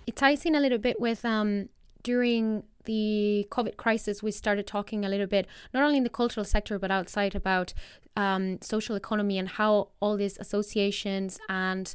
It 0.07 0.17
ties 0.17 0.47
in 0.47 0.55
a 0.55 0.61
little 0.61 0.79
bit 0.79 0.99
with 0.99 1.23
um, 1.27 1.69
during 2.03 2.63
the 2.85 3.47
COVID 3.51 3.77
crisis, 3.77 4.23
we 4.23 4.31
started 4.31 4.67
talking 4.67 5.05
a 5.05 5.09
little 5.11 5.27
bit, 5.27 5.47
not 5.75 5.83
only 5.83 5.99
in 5.99 6.05
the 6.05 6.09
cultural 6.09 6.45
sector, 6.45 6.79
but 6.79 6.91
outside 6.91 7.35
about 7.35 7.75
um, 8.17 8.59
social 8.63 8.97
economy 8.97 9.37
and 9.39 9.49
how 9.49 9.89
all 10.01 10.17
these 10.17 10.39
associations 10.39 11.39
and 11.51 11.95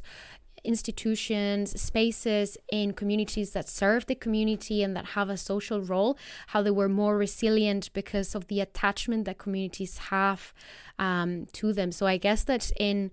institutions, 0.64 1.80
spaces 1.80 2.56
in 2.70 2.92
communities 2.92 3.52
that 3.52 3.68
serve 3.68 4.06
the 4.06 4.14
community 4.14 4.82
and 4.82 4.96
that 4.96 5.06
have 5.06 5.28
a 5.28 5.36
social 5.36 5.80
role, 5.80 6.16
how 6.48 6.62
they 6.62 6.70
were 6.70 6.88
more 6.88 7.16
resilient 7.16 7.92
because 7.92 8.34
of 8.34 8.46
the 8.46 8.60
attachment 8.60 9.24
that 9.24 9.38
communities 9.38 9.98
have 9.98 10.54
um, 10.98 11.46
to 11.52 11.72
them. 11.72 11.92
So 11.92 12.06
I 12.06 12.16
guess 12.16 12.44
that 12.44 12.70
in 12.78 13.10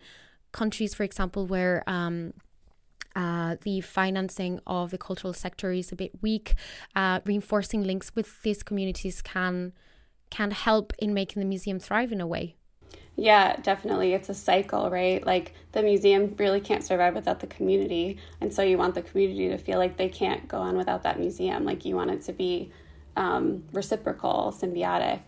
countries, 0.51 0.93
for 0.93 1.03
example, 1.03 1.45
where 1.45 1.83
um, 1.87 2.33
uh, 3.15 3.55
the 3.63 3.81
financing 3.81 4.59
of 4.67 4.91
the 4.91 4.97
cultural 4.97 5.33
sector 5.33 5.71
is 5.71 5.91
a 5.91 5.95
bit 5.95 6.11
weak. 6.21 6.55
Uh, 6.95 7.19
reinforcing 7.25 7.83
links 7.83 8.11
with 8.15 8.41
these 8.43 8.63
communities 8.63 9.21
can 9.21 9.73
can 10.29 10.51
help 10.51 10.93
in 10.99 11.11
making 11.11 11.39
the 11.39 11.45
museum 11.45 11.79
thrive 11.79 12.11
in 12.11 12.21
a 12.21 12.27
way. 12.27 12.55
Yeah, 13.19 13.57
definitely. 13.57 14.13
It's 14.13 14.29
a 14.29 14.33
cycle, 14.33 14.89
right? 14.89 15.25
Like 15.25 15.53
the 15.73 15.83
museum 15.83 16.33
really 16.37 16.61
can't 16.61 16.83
survive 16.83 17.13
without 17.15 17.41
the 17.41 17.47
community. 17.47 18.17
And 18.39 18.53
so 18.53 18.61
you 18.61 18.77
want 18.77 18.95
the 18.95 19.01
community 19.01 19.49
to 19.49 19.57
feel 19.57 19.77
like 19.77 19.97
they 19.97 20.07
can't 20.07 20.47
go 20.47 20.59
on 20.59 20.77
without 20.77 21.03
that 21.03 21.19
museum. 21.19 21.65
Like 21.65 21.83
you 21.83 21.95
want 21.95 22.11
it 22.11 22.21
to 22.23 22.33
be 22.33 22.71
um, 23.17 23.65
reciprocal, 23.73 24.55
symbiotic, 24.57 25.19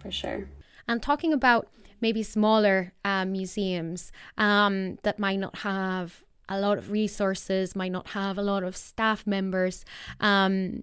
for 0.00 0.10
sure. 0.10 0.48
And 0.88 1.00
talking 1.00 1.32
about 1.32 1.68
maybe 2.00 2.24
smaller 2.24 2.92
uh, 3.04 3.24
museums 3.24 4.10
um, 4.36 4.96
that 5.04 5.20
might 5.20 5.38
not 5.38 5.58
have 5.58 6.24
a 6.48 6.60
lot 6.60 6.78
of 6.78 6.90
resources, 6.90 7.76
might 7.76 7.92
not 7.92 8.08
have 8.08 8.38
a 8.38 8.42
lot 8.42 8.64
of 8.64 8.76
staff 8.76 9.24
members. 9.24 9.84
Um, 10.20 10.82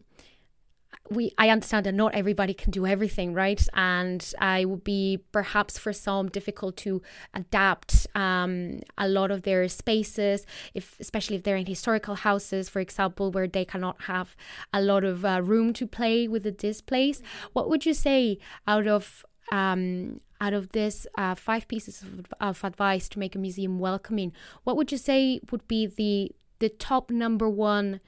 we 1.09 1.31
I 1.37 1.49
understand 1.49 1.85
that 1.85 1.93
not 1.93 2.15
everybody 2.15 2.53
can 2.53 2.71
do 2.71 2.85
everything, 2.85 3.33
right? 3.33 3.65
And 3.73 4.33
I 4.39 4.65
would 4.65 4.83
be 4.83 5.19
perhaps 5.31 5.77
for 5.77 5.93
some 5.93 6.29
difficult 6.29 6.77
to 6.77 7.01
adapt 7.33 8.07
um, 8.15 8.81
a 8.97 9.07
lot 9.07 9.31
of 9.31 9.43
their 9.43 9.67
spaces, 9.67 10.45
if 10.73 10.99
especially 10.99 11.35
if 11.35 11.43
they're 11.43 11.57
in 11.57 11.65
historical 11.65 12.15
houses, 12.15 12.69
for 12.69 12.79
example, 12.79 13.31
where 13.31 13.47
they 13.47 13.65
cannot 13.65 14.03
have 14.03 14.35
a 14.73 14.81
lot 14.81 15.03
of 15.03 15.25
uh, 15.25 15.41
room 15.41 15.73
to 15.73 15.87
play 15.87 16.27
with 16.27 16.43
the 16.43 16.51
displays. 16.51 17.21
What 17.53 17.69
would 17.69 17.85
you 17.85 17.93
say 17.93 18.37
out 18.67 18.87
of 18.87 19.25
um, 19.51 20.19
out 20.39 20.53
of 20.53 20.69
this 20.69 21.07
uh, 21.17 21.35
five 21.35 21.67
pieces 21.67 22.01
of, 22.01 22.25
of 22.41 22.63
advice 22.63 23.07
to 23.09 23.19
make 23.19 23.35
a 23.35 23.39
museum 23.39 23.79
welcoming, 23.79 24.33
what 24.63 24.75
would 24.75 24.91
you 24.91 24.97
say 24.97 25.39
would 25.51 25.67
be 25.67 25.85
the 25.85 26.31
the 26.59 26.69
top 26.69 27.09
number 27.09 27.49
one 27.49 27.99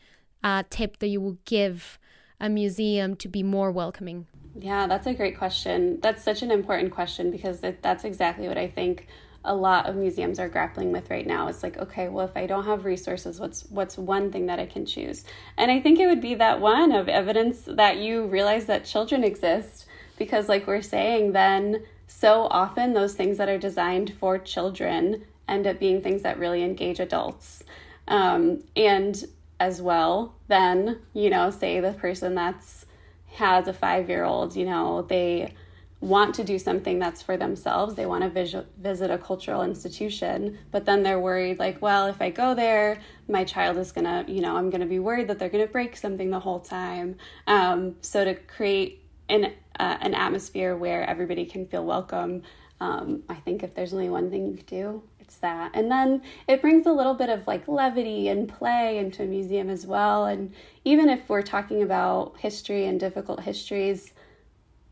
uh, 0.43 0.63
tip 0.69 0.99
that 0.99 1.07
you 1.07 1.19
would 1.19 1.43
give 1.45 1.99
a 2.39 2.49
museum 2.49 3.15
to 3.17 3.27
be 3.27 3.43
more 3.43 3.71
welcoming? 3.71 4.27
Yeah, 4.57 4.87
that's 4.87 5.07
a 5.07 5.13
great 5.13 5.37
question. 5.37 5.99
That's 6.01 6.23
such 6.23 6.41
an 6.41 6.51
important 6.51 6.91
question 6.91 7.31
because 7.31 7.59
that's 7.59 8.03
exactly 8.03 8.47
what 8.47 8.57
I 8.57 8.67
think 8.67 9.07
a 9.43 9.55
lot 9.55 9.85
of 9.85 9.95
museums 9.95 10.39
are 10.39 10.49
grappling 10.49 10.91
with 10.91 11.09
right 11.09 11.25
now. 11.25 11.47
It's 11.47 11.61
like, 11.61 11.77
okay, 11.77 12.09
well, 12.09 12.25
if 12.25 12.35
I 12.35 12.47
don't 12.47 12.65
have 12.65 12.83
resources, 12.83 13.39
what's 13.39 13.63
what's 13.65 13.97
one 13.97 14.31
thing 14.31 14.47
that 14.47 14.59
I 14.59 14.65
can 14.65 14.85
choose? 14.85 15.23
And 15.57 15.69
I 15.69 15.79
think 15.79 15.99
it 15.99 16.07
would 16.07 16.21
be 16.21 16.35
that 16.35 16.59
one 16.59 16.91
of 16.91 17.07
evidence 17.07 17.61
that 17.67 17.97
you 17.97 18.25
realize 18.25 18.65
that 18.65 18.85
children 18.85 19.23
exist 19.23 19.85
because 20.17 20.49
like 20.49 20.65
we're 20.65 20.81
saying 20.81 21.33
then 21.33 21.83
so 22.07 22.43
often 22.49 22.93
those 22.93 23.13
things 23.13 23.37
that 23.37 23.49
are 23.49 23.57
designed 23.57 24.13
for 24.13 24.37
children 24.37 25.25
end 25.47 25.67
up 25.67 25.79
being 25.79 26.01
things 26.01 26.23
that 26.23 26.39
really 26.39 26.63
engage 26.63 26.99
adults. 26.99 27.63
Um, 28.07 28.63
and 28.75 29.23
as 29.59 29.81
well, 29.81 30.35
then, 30.47 30.99
you 31.13 31.29
know, 31.29 31.49
say 31.49 31.79
the 31.79 31.93
person 31.93 32.35
that's 32.35 32.85
has 33.33 33.67
a 33.67 33.73
five 33.73 34.09
year 34.09 34.23
old, 34.23 34.55
you 34.55 34.65
know, 34.65 35.01
they 35.01 35.53
want 36.01 36.35
to 36.35 36.43
do 36.43 36.59
something 36.59 36.99
that's 36.99 37.21
for 37.21 37.35
themselves. 37.35 37.95
They 37.95 38.05
want 38.05 38.23
to 38.23 38.29
vis- 38.29 38.55
visit 38.77 39.09
a 39.09 39.17
cultural 39.17 39.63
institution, 39.63 40.57
but 40.71 40.85
then 40.85 41.03
they're 41.03 41.19
worried, 41.19 41.57
like, 41.57 41.81
well, 41.81 42.07
if 42.07 42.21
I 42.21 42.29
go 42.29 42.53
there, 42.53 42.99
my 43.27 43.43
child 43.43 43.77
is 43.77 43.91
going 43.91 44.05
to, 44.05 44.31
you 44.31 44.41
know, 44.41 44.55
I'm 44.55 44.69
going 44.69 44.81
to 44.81 44.87
be 44.87 44.99
worried 44.99 45.27
that 45.29 45.39
they're 45.39 45.49
going 45.49 45.65
to 45.65 45.71
break 45.71 45.97
something 45.97 46.29
the 46.29 46.39
whole 46.39 46.59
time. 46.59 47.15
Um, 47.47 47.95
so 48.01 48.23
to 48.23 48.35
create 48.35 49.01
an 49.29 49.53
uh, 49.79 49.97
an 50.01 50.13
atmosphere 50.13 50.75
where 50.75 51.09
everybody 51.09 51.45
can 51.45 51.65
feel 51.65 51.85
welcome. 51.85 52.43
Um, 52.79 53.23
I 53.27 53.35
think 53.35 53.63
if 53.63 53.73
there's 53.73 53.93
only 53.93 54.09
one 54.09 54.29
thing 54.29 54.47
you 54.47 54.57
could 54.57 54.65
do, 54.65 55.03
it's 55.25 55.37
that. 55.37 55.71
And 55.73 55.91
then 55.91 56.21
it 56.47 56.61
brings 56.61 56.85
a 56.85 56.91
little 56.91 57.15
bit 57.15 57.29
of 57.29 57.47
like 57.47 57.67
levity 57.67 58.27
and 58.27 58.47
play 58.47 58.97
into 58.97 59.23
a 59.23 59.25
museum 59.25 59.69
as 59.69 59.85
well. 59.85 60.25
And 60.25 60.53
even 60.83 61.09
if 61.09 61.27
we're 61.27 61.41
talking 61.41 61.81
about 61.81 62.35
history 62.37 62.85
and 62.85 62.99
difficult 62.99 63.41
histories, 63.41 64.13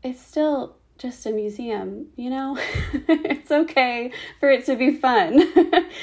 it's 0.02 0.20
still 0.20 0.76
just 0.98 1.24
a 1.26 1.30
museum, 1.30 2.06
you 2.16 2.30
know? 2.30 2.58
it's 3.08 3.52
okay 3.52 4.10
for 4.40 4.50
it 4.50 4.66
to 4.66 4.74
be 4.74 4.96
fun. 4.96 5.52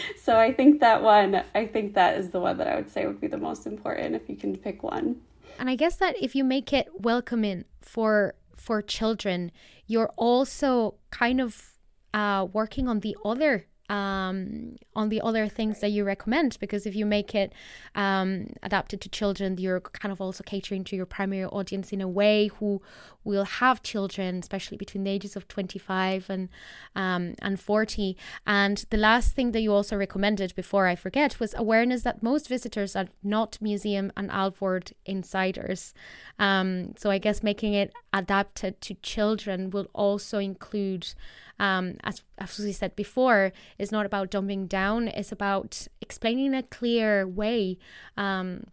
so 0.21 0.37
I 0.37 0.53
think 0.53 0.79
that 0.79 1.03
one, 1.03 1.43
I 1.53 1.65
think 1.65 1.93
that 1.95 2.17
is 2.17 2.29
the 2.29 2.39
one 2.39 2.57
that 2.57 2.67
I 2.67 2.75
would 2.75 2.89
say 2.89 3.05
would 3.05 3.19
be 3.19 3.27
the 3.27 3.37
most 3.37 3.67
important 3.67 4.15
if 4.15 4.29
you 4.29 4.37
can 4.37 4.55
pick 4.55 4.81
one. 4.81 5.21
And 5.59 5.69
I 5.69 5.75
guess 5.75 5.97
that 5.97 6.15
if 6.21 6.35
you 6.35 6.43
make 6.45 6.71
it 6.73 6.87
welcoming 6.93 7.65
for 7.81 8.35
for 8.55 8.81
children, 8.81 9.51
you're 9.87 10.11
also 10.17 10.95
kind 11.09 11.41
of 11.41 11.73
uh, 12.13 12.47
working 12.53 12.87
on 12.87 12.99
the 12.99 13.17
other 13.25 13.65
um, 13.91 14.77
on 14.95 15.09
the 15.09 15.19
other 15.21 15.47
things 15.49 15.81
that 15.81 15.89
you 15.89 16.05
recommend 16.05 16.57
because 16.61 16.85
if 16.85 16.95
you 16.95 17.05
make 17.05 17.35
it 17.35 17.51
um, 17.95 18.47
adapted 18.63 19.01
to 19.01 19.09
children 19.09 19.57
you're 19.57 19.81
kind 19.81 20.13
of 20.13 20.21
also 20.21 20.43
catering 20.43 20.83
to 20.85 20.95
your 20.95 21.05
primary 21.05 21.45
audience 21.45 21.91
in 21.91 21.99
a 21.99 22.07
way 22.07 22.47
who 22.59 22.81
will 23.23 23.45
have 23.45 23.83
children 23.83 24.39
especially 24.39 24.77
between 24.77 25.03
the 25.03 25.09
ages 25.09 25.35
of 25.35 25.47
25 25.47 26.29
and 26.29 26.49
um, 26.95 27.35
and 27.41 27.59
40 27.59 28.17
and 28.45 28.85
the 28.89 28.97
last 28.97 29.35
thing 29.35 29.51
that 29.51 29.61
you 29.61 29.73
also 29.73 29.95
recommended 29.95 30.53
before 30.55 30.87
I 30.87 30.95
forget 30.95 31.39
was 31.39 31.53
awareness 31.55 32.03
that 32.03 32.23
most 32.23 32.47
visitors 32.47 32.95
are 32.95 33.07
not 33.23 33.57
museum 33.61 34.11
and 34.17 34.29
art 34.31 34.59
world 34.61 34.91
insiders 35.05 35.93
um, 36.39 36.95
so 36.97 37.09
I 37.09 37.17
guess 37.17 37.43
making 37.43 37.73
it 37.73 37.93
adapted 38.13 38.81
to 38.81 38.95
children 38.95 39.69
will 39.69 39.89
also 39.93 40.39
include 40.39 41.13
um, 41.61 41.97
as, 42.03 42.23
as 42.39 42.57
we 42.57 42.71
said 42.71 42.95
before, 42.95 43.53
is 43.77 43.91
not 43.91 44.07
about 44.07 44.31
dumbing 44.31 44.67
down, 44.67 45.07
it's 45.07 45.31
about 45.31 45.87
explaining 46.01 46.47
in 46.47 46.53
a 46.55 46.63
clear 46.63 47.27
way 47.27 47.77
um, 48.17 48.65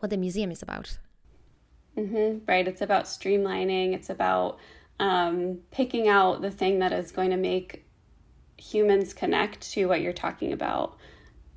what 0.00 0.08
the 0.08 0.16
museum 0.16 0.50
is 0.50 0.62
about. 0.62 0.98
Mm-hmm, 1.96 2.38
right. 2.46 2.66
It's 2.66 2.80
about 2.80 3.04
streamlining, 3.04 3.92
it's 3.94 4.10
about 4.10 4.58
um, 4.98 5.58
picking 5.70 6.08
out 6.08 6.42
the 6.42 6.50
thing 6.50 6.78
that 6.78 6.92
is 6.92 7.12
going 7.12 7.30
to 7.30 7.36
make 7.36 7.84
humans 8.56 9.12
connect 9.12 9.72
to 9.72 9.86
what 9.86 10.00
you're 10.00 10.12
talking 10.12 10.52
about. 10.52 10.96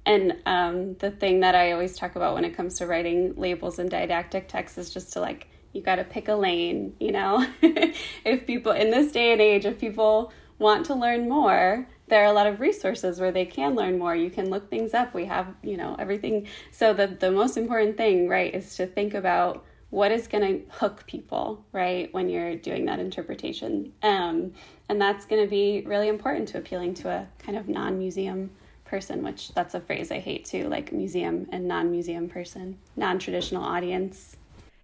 And 0.05 0.37
um, 0.45 0.95
the 0.95 1.11
thing 1.11 1.39
that 1.39 1.55
I 1.55 1.71
always 1.71 1.97
talk 1.97 2.15
about 2.15 2.35
when 2.35 2.45
it 2.45 2.55
comes 2.55 2.77
to 2.77 2.87
writing 2.87 3.33
labels 3.35 3.79
and 3.79 3.89
didactic 3.89 4.47
text 4.47 4.77
is 4.77 4.91
just 4.91 5.13
to 5.13 5.19
like, 5.21 5.47
you 5.73 5.81
got 5.81 5.95
to 5.95 6.03
pick 6.03 6.27
a 6.27 6.35
lane, 6.35 6.95
you 6.99 7.11
know? 7.11 7.45
if 7.61 8.45
people, 8.45 8.71
in 8.71 8.91
this 8.91 9.11
day 9.11 9.31
and 9.31 9.41
age, 9.41 9.65
if 9.65 9.79
people 9.79 10.31
want 10.59 10.85
to 10.87 10.95
learn 10.95 11.27
more, 11.27 11.87
there 12.07 12.21
are 12.21 12.27
a 12.27 12.33
lot 12.33 12.47
of 12.47 12.59
resources 12.59 13.19
where 13.19 13.31
they 13.31 13.45
can 13.45 13.75
learn 13.75 13.97
more. 13.97 14.15
You 14.15 14.29
can 14.29 14.49
look 14.49 14.69
things 14.69 14.93
up. 14.93 15.13
We 15.13 15.25
have, 15.25 15.47
you 15.63 15.75
know, 15.75 15.95
everything. 15.97 16.47
So 16.71 16.93
the, 16.93 17.07
the 17.07 17.31
most 17.31 17.57
important 17.57 17.97
thing, 17.97 18.27
right, 18.29 18.53
is 18.53 18.75
to 18.77 18.85
think 18.85 19.15
about 19.15 19.65
what 19.95 20.11
is 20.11 20.27
going 20.27 20.43
to 20.43 20.75
hook 20.75 21.05
people, 21.07 21.63
right, 21.71 22.13
when 22.13 22.29
you're 22.29 22.57
doing 22.57 22.83
that 22.85 22.99
interpretation. 22.99 23.93
Um, 24.03 24.53
and 24.89 24.99
that's 24.99 25.25
going 25.25 25.41
to 25.41 25.49
be 25.49 25.83
really 25.85 26.09
important 26.09 26.49
to 26.49 26.57
appealing 26.57 26.95
to 26.95 27.09
a 27.09 27.27
kind 27.39 27.57
of 27.57 27.69
non 27.69 27.97
museum 27.97 28.51
person, 28.83 29.23
which 29.23 29.53
that's 29.53 29.73
a 29.73 29.79
phrase 29.79 30.11
I 30.11 30.19
hate 30.19 30.43
too, 30.43 30.67
like 30.67 30.91
museum 30.91 31.47
and 31.51 31.67
non-museum 31.67 32.27
person, 32.27 32.77
non-traditional 32.95 33.63
audience. 33.63 34.35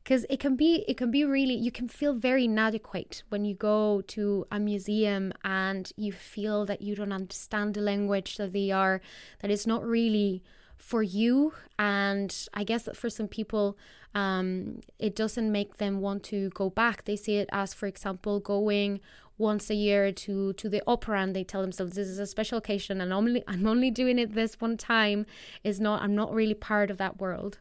Because 0.03 0.25
it 0.29 0.39
can 0.39 0.55
be, 0.55 0.83
it 0.87 0.97
can 0.97 1.11
be 1.11 1.23
really, 1.25 1.53
you 1.53 1.71
can 1.71 1.87
feel 1.87 2.13
very 2.13 2.45
inadequate 2.45 3.23
when 3.29 3.45
you 3.45 3.53
go 3.53 4.01
to 4.07 4.47
a 4.49 4.59
museum 4.59 5.31
and 5.43 5.91
you 5.95 6.11
feel 6.11 6.65
that 6.65 6.81
you 6.81 6.95
don't 6.95 7.11
understand 7.11 7.75
the 7.75 7.81
language 7.81 8.37
that 8.37 8.53
they 8.53 8.71
are, 8.71 9.01
that 9.41 9.51
it's 9.51 9.67
not 9.67 9.85
really 9.85 10.41
for 10.75 11.03
you. 11.03 11.53
And 11.77 12.35
I 12.53 12.63
guess 12.63 12.83
that 12.83 12.97
for 12.97 13.09
some 13.09 13.27
people, 13.27 13.77
um, 14.13 14.81
it 14.99 15.15
doesn't 15.15 15.51
make 15.51 15.77
them 15.77 16.01
want 16.01 16.23
to 16.25 16.49
go 16.49 16.69
back. 16.69 17.05
They 17.05 17.15
see 17.15 17.37
it 17.37 17.49
as, 17.51 17.73
for 17.73 17.87
example, 17.87 18.39
going 18.39 18.99
once 19.37 19.69
a 19.71 19.75
year 19.75 20.11
to 20.11 20.53
to 20.53 20.69
the 20.69 20.83
opera 20.85 21.19
and 21.19 21.35
they 21.35 21.43
tell 21.43 21.61
themselves 21.61 21.95
this 21.95 22.07
is 22.07 22.19
a 22.19 22.27
special 22.27 22.59
occasion 22.59 23.01
and 23.01 23.11
I'm 23.11 23.17
only 23.17 23.43
I'm 23.47 23.65
only 23.65 23.89
doing 23.89 24.19
it 24.19 24.35
this 24.35 24.61
one 24.61 24.77
time 24.77 25.25
is 25.63 25.81
not 25.81 26.03
I'm 26.03 26.13
not 26.13 26.31
really 26.31 26.53
part 26.53 26.91
of 26.91 26.97
that 26.97 27.19
world. 27.19 27.57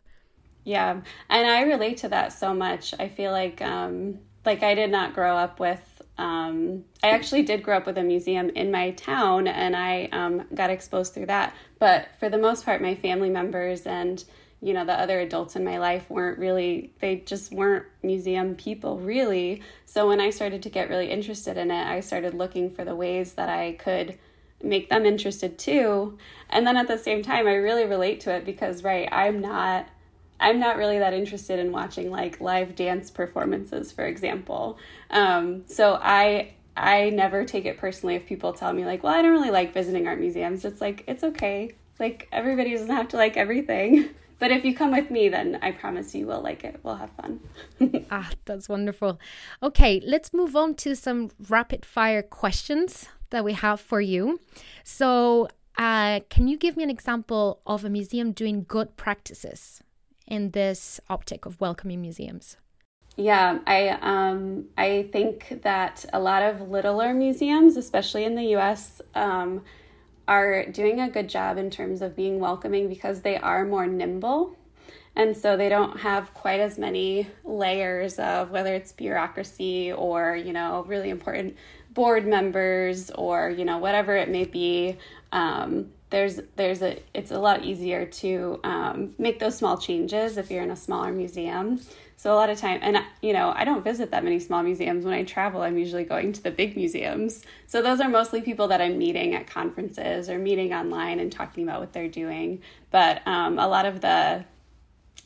Yeah. 0.64 1.00
And 1.30 1.50
I 1.50 1.62
relate 1.62 1.96
to 1.98 2.08
that 2.10 2.34
so 2.34 2.52
much. 2.52 2.92
I 2.98 3.08
feel 3.08 3.32
like 3.32 3.62
um 3.62 4.18
like 4.44 4.62
I 4.62 4.74
did 4.74 4.90
not 4.90 5.14
grow 5.14 5.34
up 5.36 5.58
with 5.58 5.80
um, 6.20 6.84
I 7.02 7.10
actually 7.10 7.42
did 7.42 7.62
grow 7.62 7.78
up 7.78 7.86
with 7.86 7.96
a 7.96 8.02
museum 8.02 8.50
in 8.50 8.70
my 8.70 8.90
town 8.90 9.46
and 9.46 9.74
I 9.74 10.10
um, 10.12 10.46
got 10.54 10.68
exposed 10.68 11.14
through 11.14 11.26
that. 11.26 11.54
But 11.78 12.08
for 12.18 12.28
the 12.28 12.36
most 12.36 12.66
part, 12.66 12.82
my 12.82 12.94
family 12.94 13.30
members 13.30 13.86
and 13.86 14.22
you 14.62 14.74
know 14.74 14.84
the 14.84 14.92
other 14.92 15.20
adults 15.20 15.56
in 15.56 15.64
my 15.64 15.78
life 15.78 16.08
weren't 16.10 16.38
really 16.38 16.92
they 17.00 17.16
just 17.16 17.52
weren't 17.52 17.86
museum 18.02 18.54
people 18.54 18.98
really. 18.98 19.62
So 19.86 20.06
when 20.08 20.20
i 20.20 20.30
started 20.30 20.62
to 20.62 20.70
get 20.70 20.88
really 20.88 21.10
interested 21.10 21.56
in 21.56 21.70
it 21.70 21.86
i 21.86 22.00
started 22.00 22.34
looking 22.34 22.70
for 22.70 22.84
the 22.84 22.94
ways 22.94 23.34
that 23.34 23.48
i 23.48 23.72
could 23.72 24.18
make 24.62 24.90
them 24.90 25.06
interested 25.06 25.58
too. 25.58 26.18
And 26.50 26.66
then 26.66 26.76
at 26.76 26.88
the 26.88 26.98
same 26.98 27.22
time 27.22 27.46
i 27.46 27.54
really 27.54 27.86
relate 27.86 28.20
to 28.20 28.34
it 28.34 28.44
because 28.44 28.84
right 28.84 29.08
i'm 29.10 29.40
not 29.40 29.88
i'm 30.38 30.58
not 30.60 30.76
really 30.76 30.98
that 30.98 31.14
interested 31.14 31.58
in 31.58 31.72
watching 31.72 32.10
like 32.10 32.40
live 32.40 32.74
dance 32.74 33.10
performances 33.10 33.92
for 33.92 34.06
example. 34.06 34.78
Um, 35.10 35.64
so 35.66 35.98
i 36.02 36.52
i 36.76 37.10
never 37.10 37.44
take 37.44 37.64
it 37.64 37.78
personally 37.78 38.14
if 38.14 38.26
people 38.26 38.52
tell 38.52 38.72
me 38.72 38.84
like 38.84 39.02
well 39.02 39.14
i 39.14 39.22
don't 39.22 39.32
really 39.32 39.50
like 39.50 39.72
visiting 39.72 40.06
art 40.06 40.20
museums. 40.20 40.66
It's 40.66 40.82
like 40.82 41.04
it's 41.06 41.24
okay. 41.24 41.72
Like 41.98 42.28
everybody 42.32 42.72
doesn't 42.72 42.94
have 42.94 43.08
to 43.08 43.16
like 43.16 43.36
everything 43.36 44.10
But 44.40 44.50
if 44.50 44.64
you 44.64 44.74
come 44.74 44.90
with 44.90 45.10
me, 45.10 45.28
then 45.28 45.58
I 45.62 45.70
promise 45.70 46.14
you 46.14 46.26
will 46.26 46.40
like 46.40 46.64
it. 46.64 46.80
We'll 46.82 46.96
have 46.96 47.10
fun. 47.10 47.40
ah, 48.10 48.30
that's 48.46 48.68
wonderful. 48.68 49.20
Okay, 49.62 50.02
let's 50.04 50.32
move 50.32 50.56
on 50.56 50.74
to 50.76 50.96
some 50.96 51.30
rapid 51.48 51.84
fire 51.84 52.22
questions 52.22 53.06
that 53.28 53.44
we 53.44 53.52
have 53.52 53.80
for 53.80 54.00
you. 54.00 54.40
So, 54.82 55.48
uh, 55.76 56.20
can 56.30 56.48
you 56.48 56.56
give 56.56 56.76
me 56.76 56.82
an 56.82 56.90
example 56.90 57.60
of 57.66 57.84
a 57.84 57.90
museum 57.90 58.32
doing 58.32 58.64
good 58.66 58.96
practices 58.96 59.82
in 60.26 60.50
this 60.50 61.00
optic 61.10 61.44
of 61.44 61.60
welcoming 61.60 62.00
museums? 62.00 62.56
Yeah, 63.16 63.58
I 63.66 63.88
um, 64.00 64.68
I 64.78 65.08
think 65.12 65.60
that 65.62 66.06
a 66.12 66.20
lot 66.20 66.42
of 66.42 66.70
littler 66.70 67.12
museums, 67.12 67.76
especially 67.76 68.24
in 68.24 68.34
the 68.34 68.44
U.S., 68.56 69.02
um, 69.14 69.62
are 70.30 70.64
doing 70.66 71.00
a 71.00 71.10
good 71.10 71.28
job 71.28 71.58
in 71.58 71.70
terms 71.70 72.00
of 72.02 72.14
being 72.14 72.38
welcoming 72.38 72.88
because 72.88 73.20
they 73.22 73.36
are 73.36 73.64
more 73.64 73.86
nimble. 73.86 74.56
And 75.16 75.36
so 75.36 75.56
they 75.56 75.68
don't 75.68 75.98
have 75.98 76.32
quite 76.34 76.60
as 76.60 76.78
many 76.78 77.26
layers 77.42 78.20
of 78.20 78.52
whether 78.52 78.72
it's 78.72 78.92
bureaucracy 78.92 79.92
or, 79.92 80.36
you 80.36 80.52
know, 80.52 80.84
really 80.86 81.10
important 81.10 81.56
board 81.92 82.28
members 82.28 83.10
or, 83.10 83.50
you 83.50 83.64
know, 83.64 83.78
whatever 83.78 84.16
it 84.16 84.28
may 84.28 84.44
be. 84.44 84.96
Um, 85.32 85.90
there's 86.10 86.40
there's 86.54 86.80
a 86.82 87.02
it's 87.12 87.32
a 87.32 87.38
lot 87.38 87.64
easier 87.64 88.06
to 88.06 88.60
um, 88.62 89.14
make 89.18 89.40
those 89.40 89.56
small 89.58 89.78
changes 89.78 90.36
if 90.36 90.48
you're 90.48 90.62
in 90.62 90.70
a 90.70 90.76
smaller 90.76 91.12
museum 91.12 91.80
so 92.20 92.34
a 92.34 92.36
lot 92.36 92.50
of 92.50 92.58
time, 92.58 92.80
and 92.82 92.98
you 93.22 93.32
know, 93.32 93.50
I 93.56 93.64
don't 93.64 93.82
visit 93.82 94.10
that 94.10 94.22
many 94.22 94.40
small 94.40 94.62
museums. 94.62 95.06
When 95.06 95.14
I 95.14 95.24
travel, 95.24 95.62
I'm 95.62 95.78
usually 95.78 96.04
going 96.04 96.34
to 96.34 96.42
the 96.42 96.50
big 96.50 96.76
museums. 96.76 97.42
So 97.66 97.80
those 97.80 97.98
are 97.98 98.10
mostly 98.10 98.42
people 98.42 98.68
that 98.68 98.82
I'm 98.82 98.98
meeting 98.98 99.34
at 99.34 99.46
conferences 99.46 100.28
or 100.28 100.38
meeting 100.38 100.74
online 100.74 101.18
and 101.18 101.32
talking 101.32 101.64
about 101.64 101.80
what 101.80 101.94
they're 101.94 102.08
doing. 102.08 102.60
But 102.90 103.26
um, 103.26 103.58
a 103.58 103.66
lot 103.66 103.86
of 103.86 104.02
the 104.02 104.44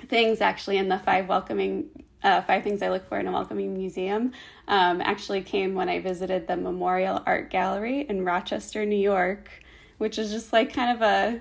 things 0.06 0.40
actually 0.40 0.76
in 0.76 0.88
the 0.88 1.00
five 1.00 1.28
welcoming 1.28 1.90
uh, 2.22 2.42
five 2.42 2.62
things 2.62 2.80
I 2.80 2.90
look 2.90 3.08
for 3.08 3.18
in 3.18 3.26
a 3.26 3.32
welcoming 3.32 3.74
museum 3.74 4.30
um, 4.68 5.00
actually 5.00 5.42
came 5.42 5.74
when 5.74 5.88
I 5.88 5.98
visited 5.98 6.46
the 6.46 6.56
Memorial 6.56 7.20
Art 7.26 7.50
Gallery 7.50 8.06
in 8.08 8.24
Rochester, 8.24 8.86
New 8.86 8.94
York, 8.94 9.50
which 9.98 10.16
is 10.16 10.30
just 10.30 10.52
like 10.52 10.72
kind 10.72 10.96
of 10.96 11.02
a 11.02 11.40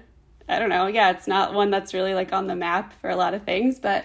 I 0.49 0.57
don't 0.59 0.69
know, 0.69 0.87
yeah, 0.87 1.11
it's 1.11 1.27
not 1.27 1.53
one 1.53 1.69
that's 1.69 1.93
really 1.93 2.15
like 2.15 2.33
on 2.33 2.47
the 2.47 2.55
map 2.55 2.93
for 2.99 3.11
a 3.11 3.15
lot 3.15 3.35
of 3.35 3.43
things, 3.43 3.79
but 3.79 4.03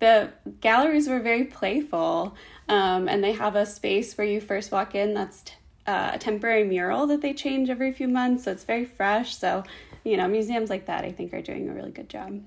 the 0.00 0.30
galleries 0.60 1.08
were 1.08 1.20
very 1.20 1.44
playful 1.44 2.34
um, 2.68 3.08
and 3.08 3.22
they 3.22 3.32
have 3.32 3.56
a 3.56 3.64
space 3.66 4.16
where 4.16 4.26
you 4.26 4.40
first 4.40 4.72
walk 4.72 4.94
in 4.94 5.14
that's 5.14 5.42
t- 5.42 5.54
uh, 5.86 6.10
a 6.14 6.18
temporary 6.18 6.64
mural 6.64 7.06
that 7.06 7.20
they 7.20 7.32
change 7.32 7.70
every 7.70 7.92
few 7.92 8.08
months 8.08 8.44
so 8.44 8.52
it's 8.52 8.64
very 8.64 8.84
fresh 8.84 9.36
so 9.36 9.64
you 10.04 10.16
know 10.16 10.28
museums 10.28 10.70
like 10.70 10.86
that 10.86 11.04
i 11.04 11.12
think 11.12 11.32
are 11.32 11.42
doing 11.42 11.68
a 11.68 11.72
really 11.72 11.90
good 11.90 12.08
job. 12.08 12.40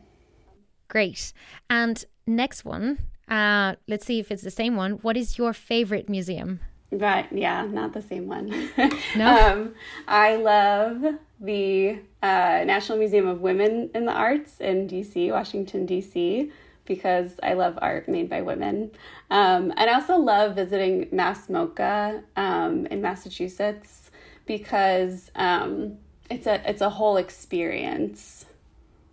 Great. 0.89 1.33
And 1.69 2.05
next 2.27 2.63
one 2.63 2.99
uh, 3.27 3.75
let's 3.87 4.05
see 4.05 4.19
if 4.19 4.31
it's 4.31 4.43
the 4.43 4.51
same 4.51 4.75
one. 4.75 4.93
What 5.01 5.17
is 5.17 5.37
your 5.37 5.53
favorite 5.53 6.09
museum? 6.09 6.59
Right, 6.91 7.27
yeah, 7.31 7.65
not 7.65 7.93
the 7.93 8.01
same 8.01 8.27
one. 8.27 8.69
no. 9.15 9.51
Um, 9.51 9.73
I 10.07 10.35
love 10.35 11.15
the 11.39 11.99
uh, 12.21 12.63
National 12.65 12.99
Museum 12.99 13.27
of 13.27 13.41
Women 13.41 13.89
in 13.95 14.05
the 14.05 14.11
Arts 14.11 14.59
in 14.59 14.87
DC, 14.87 15.31
Washington, 15.31 15.87
DC 15.87 16.51
because 16.85 17.39
I 17.41 17.53
love 17.53 17.79
art 17.81 18.07
made 18.07 18.29
by 18.29 18.41
women. 18.41 18.91
Um, 19.29 19.71
and 19.77 19.89
I 19.89 19.93
also 19.93 20.17
love 20.17 20.55
visiting 20.55 21.07
Mass 21.11 21.47
MoCA 21.47 22.23
um, 22.35 22.85
in 22.87 23.01
Massachusetts 23.01 24.11
because 24.45 25.31
um, 25.35 25.97
it's 26.29 26.47
a 26.47 26.69
it's 26.69 26.81
a 26.81 26.89
whole 26.89 27.17
experience. 27.17 28.45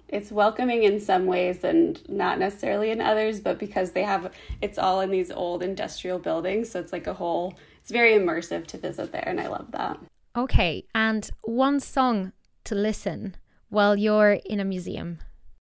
It's 0.09 0.33
welcoming 0.33 0.83
in 0.83 0.99
some 0.99 1.27
ways 1.27 1.63
and 1.63 2.09
not 2.09 2.41
necessarily 2.41 2.91
in 2.91 3.01
others, 3.01 3.39
but 3.41 3.61
because 3.61 3.93
they 3.93 4.03
have 4.03 4.33
it's 4.61 4.79
all 4.79 5.01
in 5.01 5.11
these 5.11 5.31
old 5.31 5.63
industrial 5.63 6.19
buildings, 6.19 6.71
so 6.71 6.81
it's 6.81 6.93
like 6.93 7.07
a 7.07 7.15
whole. 7.15 7.55
It's 7.81 7.91
very 7.91 8.13
immersive 8.13 8.67
to 8.69 8.79
visit 8.79 9.13
there, 9.13 9.27
and 9.27 9.41
I 9.41 9.49
love 9.49 9.71
that. 9.71 9.99
Okay, 10.37 10.85
and 10.95 11.31
one 11.43 11.81
song 11.81 12.33
to 12.65 12.75
listen 12.75 13.37
while 13.69 13.97
you're 13.97 14.39
in 14.45 14.61
a 14.61 14.65
museum. 14.65 15.19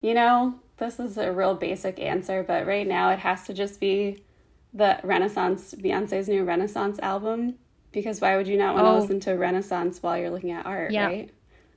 You 0.01 0.13
know, 0.13 0.59
this 0.83 0.99
is 0.99 1.17
a 1.17 1.31
real 1.31 1.55
basic 1.55 1.99
answer, 1.99 2.43
but 2.43 2.65
right 2.67 2.87
now 2.87 3.09
it 3.09 3.19
has 3.19 3.45
to 3.47 3.53
just 3.53 3.79
be 3.79 4.23
the 4.73 4.99
Renaissance, 5.03 5.73
Beyonce's 5.73 6.27
new 6.27 6.43
Renaissance 6.43 6.99
album. 6.99 7.55
Because 7.91 8.19
why 8.19 8.35
would 8.37 8.47
you 8.47 8.57
not 8.57 8.73
want 8.73 8.87
oh. 8.87 8.95
to 8.95 8.99
listen 9.01 9.19
to 9.21 9.33
Renaissance 9.33 10.01
while 10.01 10.17
you're 10.17 10.31
looking 10.31 10.51
at 10.51 10.65
art, 10.65 10.91
yeah. 10.91 11.05
right? 11.05 11.29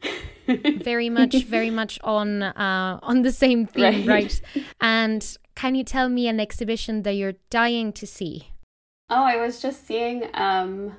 very 0.83 1.11
much, 1.11 1.35
very 1.45 1.71
much 1.71 1.99
on 2.05 2.43
uh, 2.43 2.99
on 3.03 3.23
the 3.23 3.33
same 3.33 3.67
theme, 3.67 4.07
right. 4.07 4.07
right? 4.07 4.41
And 4.81 5.37
can 5.55 5.75
you 5.75 5.85
tell 5.85 6.09
me 6.09 6.29
an 6.29 6.39
exhibition 6.39 7.03
that 7.03 7.13
you're 7.13 7.35
dying 7.51 7.93
to 7.95 8.07
see? 8.07 8.49
Oh, 9.11 9.25
I 9.25 9.37
was 9.37 9.61
just 9.61 9.87
seeing 9.87 10.29
um, 10.35 10.97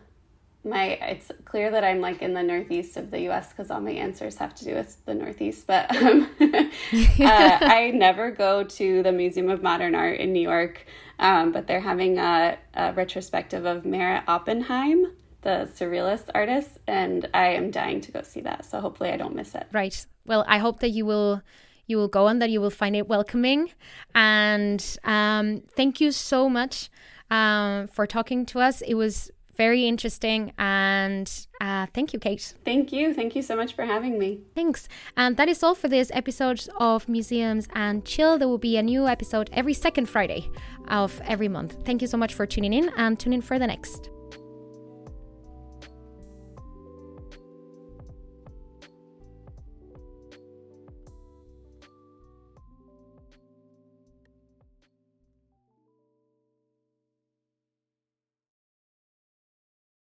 my 0.64 0.86
it's 1.02 1.32
clear 1.46 1.72
that 1.72 1.84
I'm 1.84 2.02
like 2.02 2.22
in 2.22 2.34
the 2.34 2.44
northeast 2.44 2.98
of 2.98 3.12
the 3.12 3.30
US 3.30 3.50
because 3.50 3.72
all 3.72 3.80
my 3.80 3.92
answers 3.92 4.36
have 4.38 4.54
to 4.56 4.66
do 4.66 4.76
with 4.76 5.04
the 5.06 5.14
northeast. 5.14 5.68
But 5.68 5.96
um, 6.04 6.30
uh, 6.40 6.70
I 6.92 7.92
never 7.94 8.32
go 8.32 8.64
to 8.64 9.04
the 9.04 9.12
Museum 9.12 9.50
of 9.50 9.62
Modern 9.62 9.96
Art 9.96 10.20
in 10.20 10.34
New 10.34 10.42
York, 10.42 10.86
um, 11.20 11.52
but 11.52 11.68
they're 11.68 11.80
having 11.80 12.18
a, 12.18 12.58
a, 12.74 12.94
retrospective 12.94 13.66
of 13.66 13.86
Meret 13.86 14.24
Oppenheim, 14.28 15.14
the 15.42 15.70
surrealist 15.74 16.30
artist, 16.36 16.80
and 16.88 17.28
I 17.34 17.48
am 17.50 17.72
dying 17.72 18.02
to 18.02 18.12
go 18.12 18.22
see 18.22 18.42
that. 18.42 18.66
So 18.66 18.80
hopefully, 18.80 19.12
I 19.12 19.18
don't 19.18 19.36
miss 19.36 19.56
it. 19.56 19.68
Right. 19.72 20.06
Well, 20.26 20.44
I 20.48 20.58
hope 20.58 20.82
that 20.82 20.90
you 20.90 21.06
will 21.06 21.42
you 21.88 21.98
will 21.98 22.10
go 22.10 22.28
and 22.28 22.42
that 22.42 22.50
you 22.50 22.60
will 22.60 22.70
find 22.70 22.96
it 22.96 23.08
welcoming. 23.08 23.72
And 24.14 24.86
um, 25.06 25.64
thank 25.72 26.02
you 26.02 26.12
so 26.12 26.50
much 26.50 26.90
um, 27.32 27.88
for 27.88 28.06
talking 28.06 28.46
to 28.48 28.60
us. 28.60 28.82
It 28.82 28.96
was 28.96 29.32
very 29.58 29.88
interesting. 29.88 30.54
And 30.58 31.30
uh, 31.60 31.88
thank 31.94 32.14
you, 32.14 32.20
Kate. 32.20 32.54
Thank 32.64 32.94
you. 32.94 33.14
Thank 33.14 33.36
you 33.36 33.42
so 33.42 33.56
much 33.56 33.74
for 33.74 33.86
having 33.86 34.18
me. 34.18 34.40
Thanks. 34.56 34.88
And 35.18 35.36
that 35.38 35.50
is 35.50 35.64
all 35.64 35.76
for 35.76 35.88
this 35.88 36.12
episode 36.14 36.68
of 36.80 37.10
Museums 37.10 37.68
and 37.74 38.06
Chill. 38.06 38.38
There 38.38 38.48
will 38.48 38.58
be 38.58 38.78
a 38.78 38.84
new 38.84 39.08
episode 39.08 39.50
every 39.52 39.74
second 39.74 40.08
Friday 40.08 40.50
of 40.88 41.20
every 41.26 41.48
month. 41.48 41.78
Thank 41.84 42.02
you 42.02 42.08
so 42.08 42.18
much 42.18 42.34
for 42.34 42.46
tuning 42.46 42.74
in 42.74 42.90
and 42.98 43.20
tune 43.20 43.34
in 43.34 43.42
for 43.42 43.60
the 43.60 43.68
next. 43.68 44.10